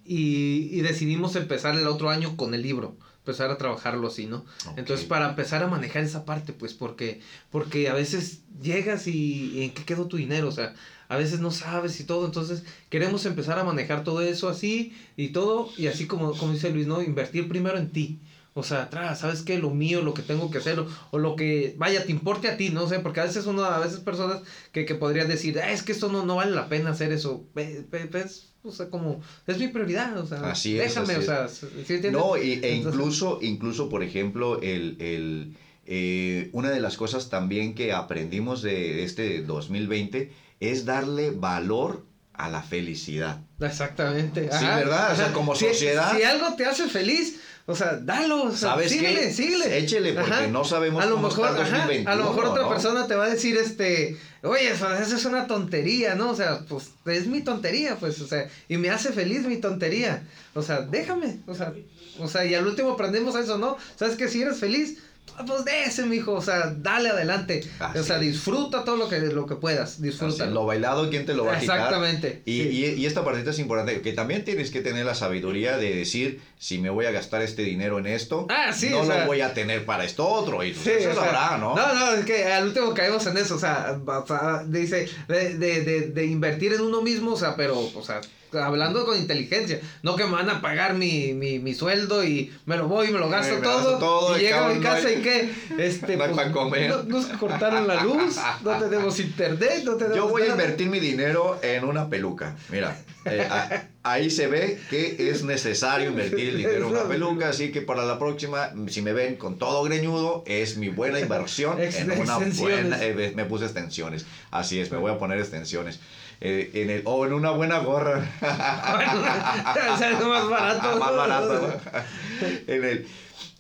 [0.05, 4.45] y, y decidimos empezar el otro año con el libro, empezar a trabajarlo así, ¿no?
[4.77, 9.62] Entonces para empezar a manejar esa parte, pues porque porque a veces llegas y, y
[9.64, 10.75] en qué quedó tu dinero, o sea,
[11.09, 15.29] a veces no sabes y todo, entonces queremos empezar a manejar todo eso así y
[15.29, 17.01] todo y así como como dice Luis, ¿no?
[17.03, 18.20] Invertir primero en ti.
[18.57, 19.59] O sea, atrás, ¿sabes qué?
[19.59, 22.57] Lo mío, lo que tengo que hacer, o, o lo que, vaya, te importe a
[22.57, 25.73] ti, no sé, porque a veces uno, a veces personas que, que podrían decir, "Ah,
[25.73, 28.89] es que esto no, no vale la pena hacer eso, Ve- ve- ves, o sea,
[28.91, 32.13] como, es mi prioridad, o sea, Así es, déjame, así o sea, ¿sí entiendes?
[32.13, 37.29] No, y- e Entonces- incluso, incluso, por ejemplo, el, el, eh, una de las cosas
[37.31, 43.41] también que aprendimos de este 2020 es darle valor a la felicidad.
[43.61, 44.49] Exactamente.
[44.51, 45.13] Sí, ¿verdad?
[45.13, 48.45] O sea, como Si- sociedad- Si, algo te hace feliz, o sea, dalo.
[48.45, 49.33] O sea, ¿Sabes síguele, qué?
[49.33, 49.79] síguele.
[49.79, 52.45] Échele, porque no sabemos a lo cómo mejor, está el ajá, a 2021, lo mejor
[52.47, 52.69] otra ¿no?
[52.69, 56.31] persona te va a decir, este, oye, eso, eso es una tontería, ¿no?
[56.31, 60.23] O sea, pues es mi tontería, pues, o sea, y me hace feliz mi tontería.
[60.53, 61.73] O sea, déjame, o sea,
[62.19, 63.79] o sea, y al último aprendemos eso, ¿no?
[63.97, 64.99] ¿Sabes que Si eres feliz,
[65.47, 67.68] pues de ese, mijo, o sea, dale adelante.
[67.81, 70.47] Así o sea, disfruta todo lo que, lo que puedas, disfruta.
[70.47, 71.77] lo bailado, ¿quién te lo va a quitar?
[71.79, 72.43] Exactamente.
[72.45, 72.68] Y, sí.
[72.68, 76.41] y- y esta partita es importante, que también tienes que tener la sabiduría de decir,
[76.59, 79.41] si me voy a gastar este dinero en esto, Ah, sí, no sea- lo voy
[79.41, 80.62] a tener para esto otro.
[80.62, 81.75] Y Sí, eso sabrá, ¿no?
[81.75, 85.59] No, no, es que al último caemos en eso, o sea, o sea, dice, de,
[85.59, 88.20] de, de, de invertir en uno mismo, o sea, pero, o sea,
[88.57, 92.77] hablando con inteligencia, no que me van a pagar mi, mi, mi sueldo y me
[92.77, 95.15] lo voy y me lo gasto me todo, y llego a mi no casa hay-
[95.19, 96.89] y qué, este, no hay pues, pa' comer.
[96.91, 101.01] no- nos cortaron la luz, no tenemos internet, no tenemos Yo voy a invertir mi
[101.01, 102.57] dinero en una peluca.
[102.71, 107.49] Mira, eh, a- ahí se ve que es necesario invertir el dinero en una peluca,
[107.49, 111.79] así que para la próxima, si me ven con todo greñudo, es mi buena inversión
[111.81, 113.03] en una buena...
[113.03, 115.99] eh, me puse extensiones, así es, me voy a poner extensiones.
[116.41, 118.18] Eh, en el, o en una buena gorra.
[118.43, 120.99] o sea, es más barato.
[120.99, 121.80] más barato.
[122.66, 123.07] en el,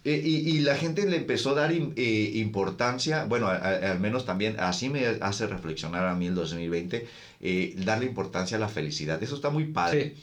[0.04, 4.26] y, y- la gente le empezó a dar eh, importancia, bueno, a- a- al menos
[4.26, 7.06] también así me hace reflexionar a mí el 2020,
[7.40, 9.22] eh, darle importancia a la felicidad.
[9.22, 10.12] Eso está muy padre.
[10.16, 10.22] Sí.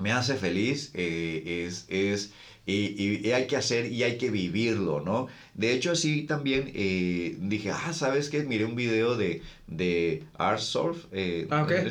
[0.00, 2.32] Me hace feliz, eh, es, es
[2.66, 5.28] y, y- hay que hacer y hay que vivirlo, ¿no?
[5.54, 8.42] De hecho, así también eh, dije, ah, ¿sabes qué?
[8.44, 11.06] Miré un video de, de Art Surf.
[11.12, 11.90] eh, Ah, ok, eh,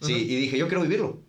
[0.00, 1.20] sí, y dije, yo quiero vivirlo.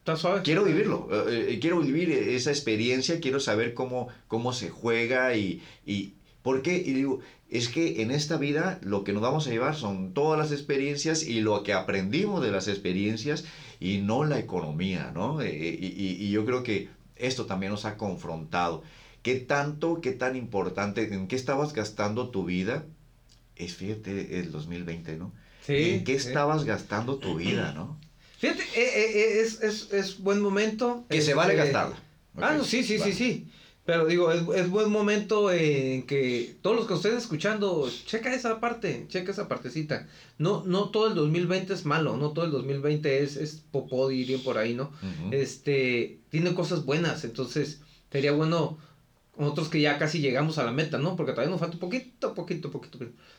[0.00, 0.42] Está suave.
[0.42, 6.12] Quiero vivirlo, eh, quiero vivir esa experiencia, quiero saber cómo, cómo se juega y, y
[6.42, 6.76] por qué.
[6.76, 10.38] Y digo, es que en esta vida lo que nos vamos a llevar son todas
[10.38, 13.46] las experiencias y lo que aprendimos de las experiencias
[13.80, 15.40] y no la economía, ¿no?
[15.40, 18.82] Eh, y, y- y yo creo que esto también nos ha confrontado.
[19.22, 22.84] ¿Qué tanto, qué tan importante, en qué estabas gastando tu vida?
[23.56, 25.32] Es, fíjate, el 2020, ¿no?
[25.62, 26.28] Sí, ¿En qué sí.
[26.28, 27.98] estabas gastando tu vida, no?
[28.38, 31.04] Fíjate, eh, eh, eh, es, es, es buen momento.
[31.08, 31.96] Que se vale este, gastarla.
[32.36, 33.12] Ah, Ok, no, sí, sí, vale.
[33.12, 33.48] sí, sí.
[33.84, 38.58] Pero digo, es, es buen momento en que todos los que estén escuchando, checa esa
[38.58, 40.06] parte, checa esa partecita.
[40.38, 44.40] No, no todo el 2020 es malo, no todo el 2020 es, es popó, dirían
[44.40, 44.90] por ahí, ¿no?
[45.32, 47.80] Este, tiene cosas buenas, entonces
[48.10, 48.78] sería bueno
[49.36, 51.14] nosotros que ya casi llegamos a la meta, ¿no?
[51.16, 52.98] Porque todavía nos falta poquito, poquito, poquito,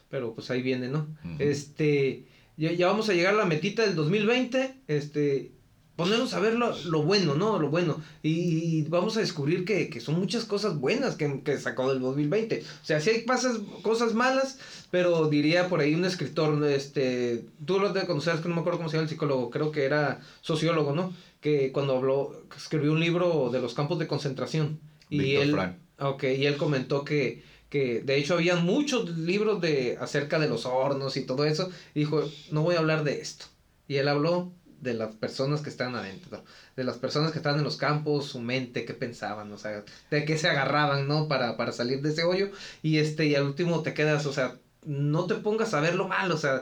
[0.10, 1.08] pero pues ahí viene, ¿no?
[1.40, 2.26] Este,
[2.56, 5.52] ya, ya vamos a llegar a la metita del 2020, este,
[5.96, 7.58] ponernos a ver lo, lo bueno, ¿no?
[7.60, 8.02] Lo bueno.
[8.22, 12.64] Y, vamos a descubrir que, que son muchas cosas buenas que, que sacó del 2020.
[12.82, 14.60] O sea, sí hay pasas, cosas malas,
[14.92, 18.62] pero diría por ahí un escritor, este, tú lo de conocer, es que no me
[18.62, 21.14] acuerdo cómo se llama el psicólogo, creo que era sociólogo, ¿no?
[21.40, 24.80] Que cuando habló, escribió un libro de los campos de concentración.
[25.10, 25.78] Y él, Frank.
[26.00, 30.66] Ok, y él comentó que, que de hecho había muchos libros de acerca de los
[30.66, 31.70] hornos y todo eso.
[31.94, 33.46] Y dijo, no voy a hablar de esto.
[33.88, 34.52] Y él habló
[34.82, 36.44] de las personas que están adentro,
[36.76, 40.26] de las personas que estaban en los campos, su mente, qué pensaban, o sea, de
[40.26, 41.28] qué se agarraban, ¿no?
[41.28, 42.50] Para, para salir de ese hoyo.
[42.84, 46.08] Y este, y al último te quedas, o sea, no te pongas a ver lo
[46.08, 46.62] malo, o sea,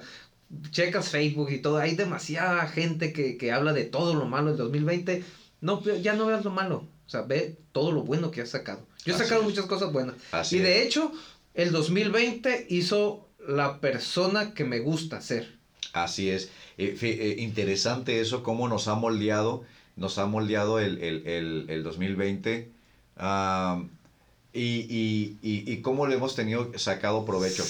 [0.72, 4.58] checas Facebook y todo, hay demasiada gente que, que habla de todo lo malo del
[4.58, 5.24] 2020.
[5.62, 8.86] No, ya no veas lo malo, o sea, ve todo lo bueno que has sacado.
[9.06, 9.44] Yo he Así sacado es.
[9.44, 10.16] muchas cosas buenas.
[10.32, 10.86] Así y de es.
[10.86, 11.12] hecho,
[11.54, 15.60] el 2020 hizo la persona que me gusta ser.
[15.94, 16.50] Así es.
[16.78, 19.64] Eh, eh, interesante eso, cómo nos ha moldeado,
[19.96, 22.72] nos ha moldeado el, el, el, el 2020
[23.18, 23.90] am,
[24.52, 27.64] y, y, y, cómo le hemos tenido sacado provecho.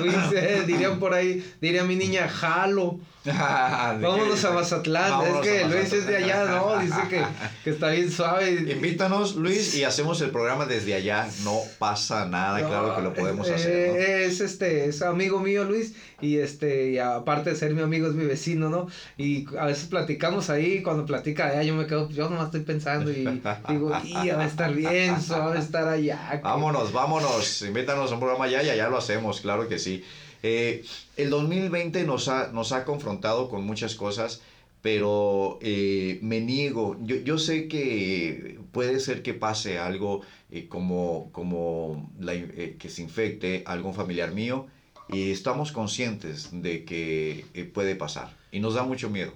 [0.00, 2.98] Luis, eh, dirían por ahí, diría mi niña, jalo.
[3.24, 5.10] Vámonos a Mazatlán.
[5.10, 6.44] Vámonos es que Luis es de allá.
[6.46, 6.78] ¿no?
[6.78, 7.22] Dice que,
[7.64, 8.50] que está bien suave.
[8.52, 11.28] Invítanos, Luis, y hacemos el programa desde allá.
[11.44, 13.88] No pasa nada, claro que lo podemos Eh, hacer.
[13.88, 13.96] ¿no?
[13.96, 18.14] Es este, es amigo mío Luis y este, y aparte de ser mi amigo es
[18.14, 18.88] mi vecino, ¿no?
[19.16, 23.10] Y a veces platicamos ahí, cuando platica allá yo me quedo, yo nomás estoy pensando
[23.10, 23.24] y
[23.68, 26.28] digo, y va a estar bien, suave estar allá.
[26.32, 30.04] que- Vámonos, vámonos, invítanos a un programa allá y allá lo hacemos, claro que sí.
[30.42, 30.84] Eh,
[31.16, 34.42] el 2020 nos ha, nos ha confrontado con muchas cosas,
[34.82, 36.96] pero eh, me niego.
[37.02, 42.88] Yo, yo sé que puede ser que pase algo eh, como, como la eh, que
[42.88, 44.66] se infecte algún familiar mío
[45.10, 49.34] y estamos conscientes de que eh, puede pasar y nos da mucho miedo.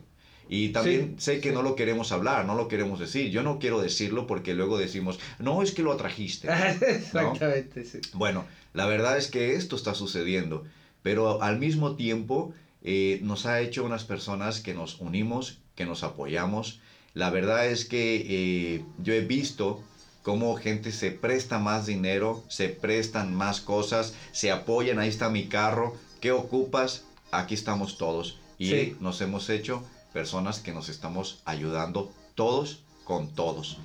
[0.48, 1.54] Y también sé que sí.
[1.54, 3.30] no lo queremos hablar, no lo queremos decir.
[3.30, 6.48] Yo no quiero decirlo porque luego decimos, no es que lo atrajiste.
[6.80, 8.00] Exactamente, sí.
[8.14, 10.64] Bueno, la verdad es que esto está sucediendo,
[11.02, 16.02] pero al mismo tiempo eh, nos ha hecho unas personas que nos unimos que nos
[16.02, 16.80] apoyamos.
[17.14, 19.82] La verdad es que eh, yo he visto
[20.22, 25.46] cómo gente se presta más dinero, se prestan más cosas, se apoyan, ahí está mi
[25.46, 27.04] carro, ¿qué ocupas?
[27.30, 28.38] Aquí estamos todos.
[28.58, 28.96] Y Sí.
[29.00, 33.78] nos hemos hecho personas que nos estamos ayudando todos con todos.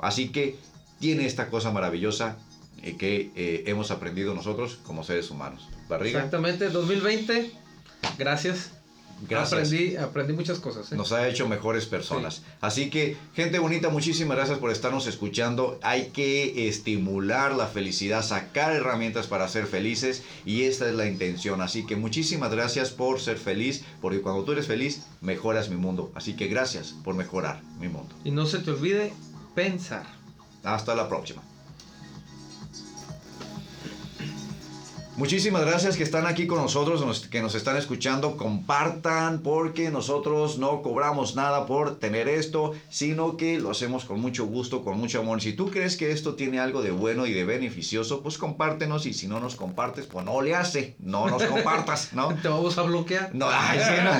[0.00, 0.56] Así que
[0.98, 2.38] tiene esta cosa maravillosa
[2.82, 5.68] eh, que eh, hemos aprendido nosotros como seres humanos.
[5.88, 7.52] Barriga, Exactamente, 2020.
[8.18, 8.72] Gracias.
[9.28, 9.52] gracias.
[9.52, 10.92] Aprendí, aprendí muchas cosas.
[10.92, 10.96] ¿eh?
[10.96, 12.42] Nos ha hecho mejores personas.
[12.60, 15.78] Así que, gente bonita, muchísimas gracias por estarnos escuchando.
[15.82, 21.60] Hay que estimular la felicidad, sacar herramientas para ser felices y esta es la intención.
[21.60, 26.12] Así que muchísimas gracias por ser feliz, porque cuando tú eres feliz, mejoras mi mundo.
[26.14, 28.14] Así que gracias por mejorar mi mundo.
[28.24, 29.12] Y no se te olvide
[29.54, 30.06] pensar.
[30.62, 31.42] Hasta la próxima.
[35.16, 38.36] Muchísimas gracias que están aquí con nosotros, nos- que nos están escuchando.
[38.36, 44.44] Compartan porque nosotros no cobramos nada por tener esto, sino que lo hacemos con mucho
[44.44, 45.40] gusto, con mucho amor.
[45.40, 49.14] Si tú crees que esto tiene algo de bueno y de beneficioso, pues compártenos y
[49.14, 52.28] si no nos compartes, pues no le hace, no nos compartas, ¿no?
[52.42, 53.30] Te vamos a bloquear.
[53.34, 54.12] No, ay, sí, no.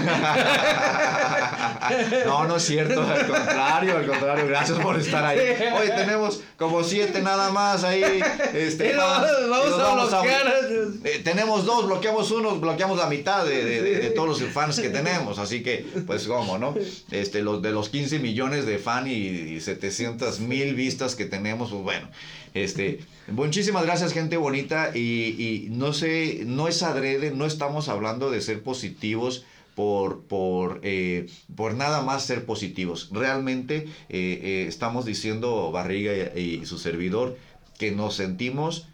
[2.27, 5.39] no, no es cierto, al contrario, al contrario, gracias por estar ahí.
[5.79, 8.03] Hoy tenemos como siete nada más ahí.
[8.55, 10.86] Este, Y lo- más, y vamos a bloquear.
[11.05, 14.79] Eh, tenemos dos, bloqueamos uno, bloqueamos la mitad de, de- de- de todos los fans
[14.81, 16.75] que tenemos, así que, pues, ¿cómo, no?
[17.11, 21.71] Este, los, de los 15 millones de fan y, y 700 mil vistas que tenemos,
[21.71, 22.09] pues bueno,
[22.55, 25.01] este, muchísimas gracias, gente bonita, y,
[25.39, 31.27] y no sé, no es adrede, no estamos hablando de ser positivos por, por, eh,
[31.55, 33.11] por nada más ser positivos.
[33.13, 37.37] Realmente eh, eh, estamos diciendo Barriga y, y su servidor
[37.79, 38.89] que nos sentimos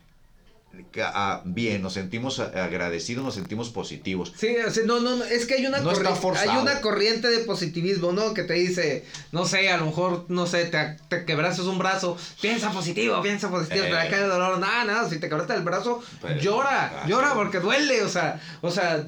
[1.45, 4.33] bien, nos sentimos agradecidos, nos sentimos positivos.
[4.37, 4.55] Sí,
[4.87, 8.35] no, no, no, es que hay una, No hay una corriente de positivismo, ¿no?
[8.35, 12.17] Que te dice, no sé, a lo mejor, no sé, te, te quebraste un brazo,
[12.41, 13.89] piensa positivo, piensa positivo, Eh.
[13.89, 17.03] te va a caer el dolor, nada, nada, si te quebraste el brazo, Pues, llora,
[17.03, 19.05] ah, llora porque duele, o sea, o sea,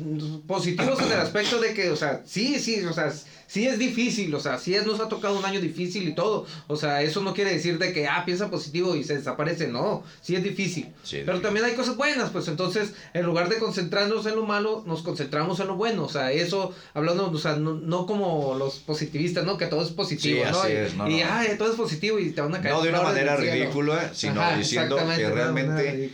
[0.46, 3.12] positivos en el aspecto de que, o sea, sí, sí, o sea,
[3.46, 6.46] sí es difícil, o sea, sí es, nos ha tocado un año difícil y todo,
[6.66, 10.02] o sea, eso no quiere decir de que, ah, piensa positivo y se desaparece, no,
[10.20, 14.26] sí es difícil, Sí, pero también hay cosas buenas, pues entonces, en lugar de concentrarnos
[14.26, 16.04] en lo malo, nos concentramos en lo bueno.
[16.04, 19.56] O sea, eso, hablando, o sea, no, no como los positivistas, ¿no?
[19.56, 20.60] Que todo es positivo, Sí, ¿no?
[20.60, 21.26] así y, es, no, y, no.
[21.30, 22.74] ay, todo es positivo y te van a caer.
[22.74, 26.12] No de una manera ridícula, sino Ajá, diciendo que realmente.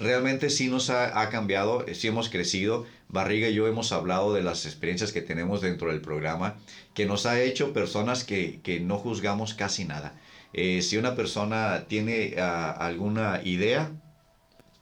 [0.00, 2.86] Realmente sí nos ha, ha cambiado, eh, sí hemos crecido.
[3.08, 6.56] Barriga y yo hemos hablado de las experiencias que tenemos dentro del programa,
[6.94, 10.14] que nos ha hecho personas que, que no juzgamos casi nada.
[10.52, 13.90] Eh, si una persona tiene ah, alguna idea,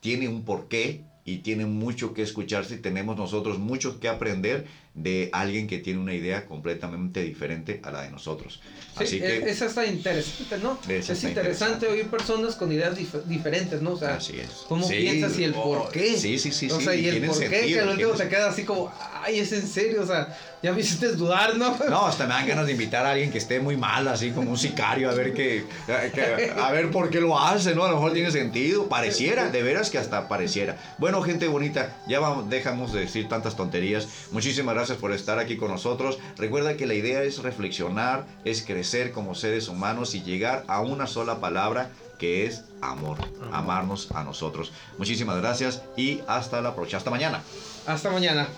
[0.00, 4.66] tiene un porqué y tiene mucho que escucharse y tenemos nosotros mucho que aprender
[5.02, 8.60] de alguien que tiene una idea completamente diferente a la de nosotros.
[8.98, 9.50] Sí, Así e- que...
[9.50, 10.80] esa está interesante, ¿no?
[10.88, 11.86] Es interesante interesante.
[11.86, 13.92] oír personas con ideas dif- diferentes, ¿no?
[13.92, 14.64] O sea, Así es.
[14.68, 16.16] ¿cómo Sí, piensas y el oh, por qué?
[16.16, 16.70] Sí, sí, sí.
[16.70, 18.92] o sí, sea, y el por qué, que al último te queda así como,
[19.22, 21.76] ay, es en serio, o sea, ya me hiciste dudar, ¿no?
[21.88, 24.50] No, hasta me dan ganas de invitar a alguien que esté muy mal, así como
[24.50, 25.64] un sicario, a ver qué,
[26.12, 27.84] que- a ver por qué lo hace, ¿no?
[27.84, 30.76] A lo mejor tiene sentido, pareciera, de veras que hasta pareciera.
[30.98, 34.08] Bueno, gente bonita, ya vamos, dejamos de decir tantas tonterías.
[34.32, 36.18] Muchísimas gracias por estar aquí con nosotros.
[36.38, 41.06] Recuerda que la idea es reflexionar, es crecer como seres humanos y llegar a una
[41.06, 43.18] sola palabra que es amor,
[43.52, 44.72] amarnos a nosotros.
[44.96, 47.42] Muchísimas gracias y hasta la próxima, hasta mañana.
[47.86, 48.48] Hasta mañana.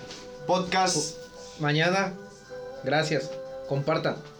[0.46, 1.16] Podcast.
[1.58, 2.12] Mañana,
[2.84, 3.28] gracias.
[3.68, 4.39] Compartan.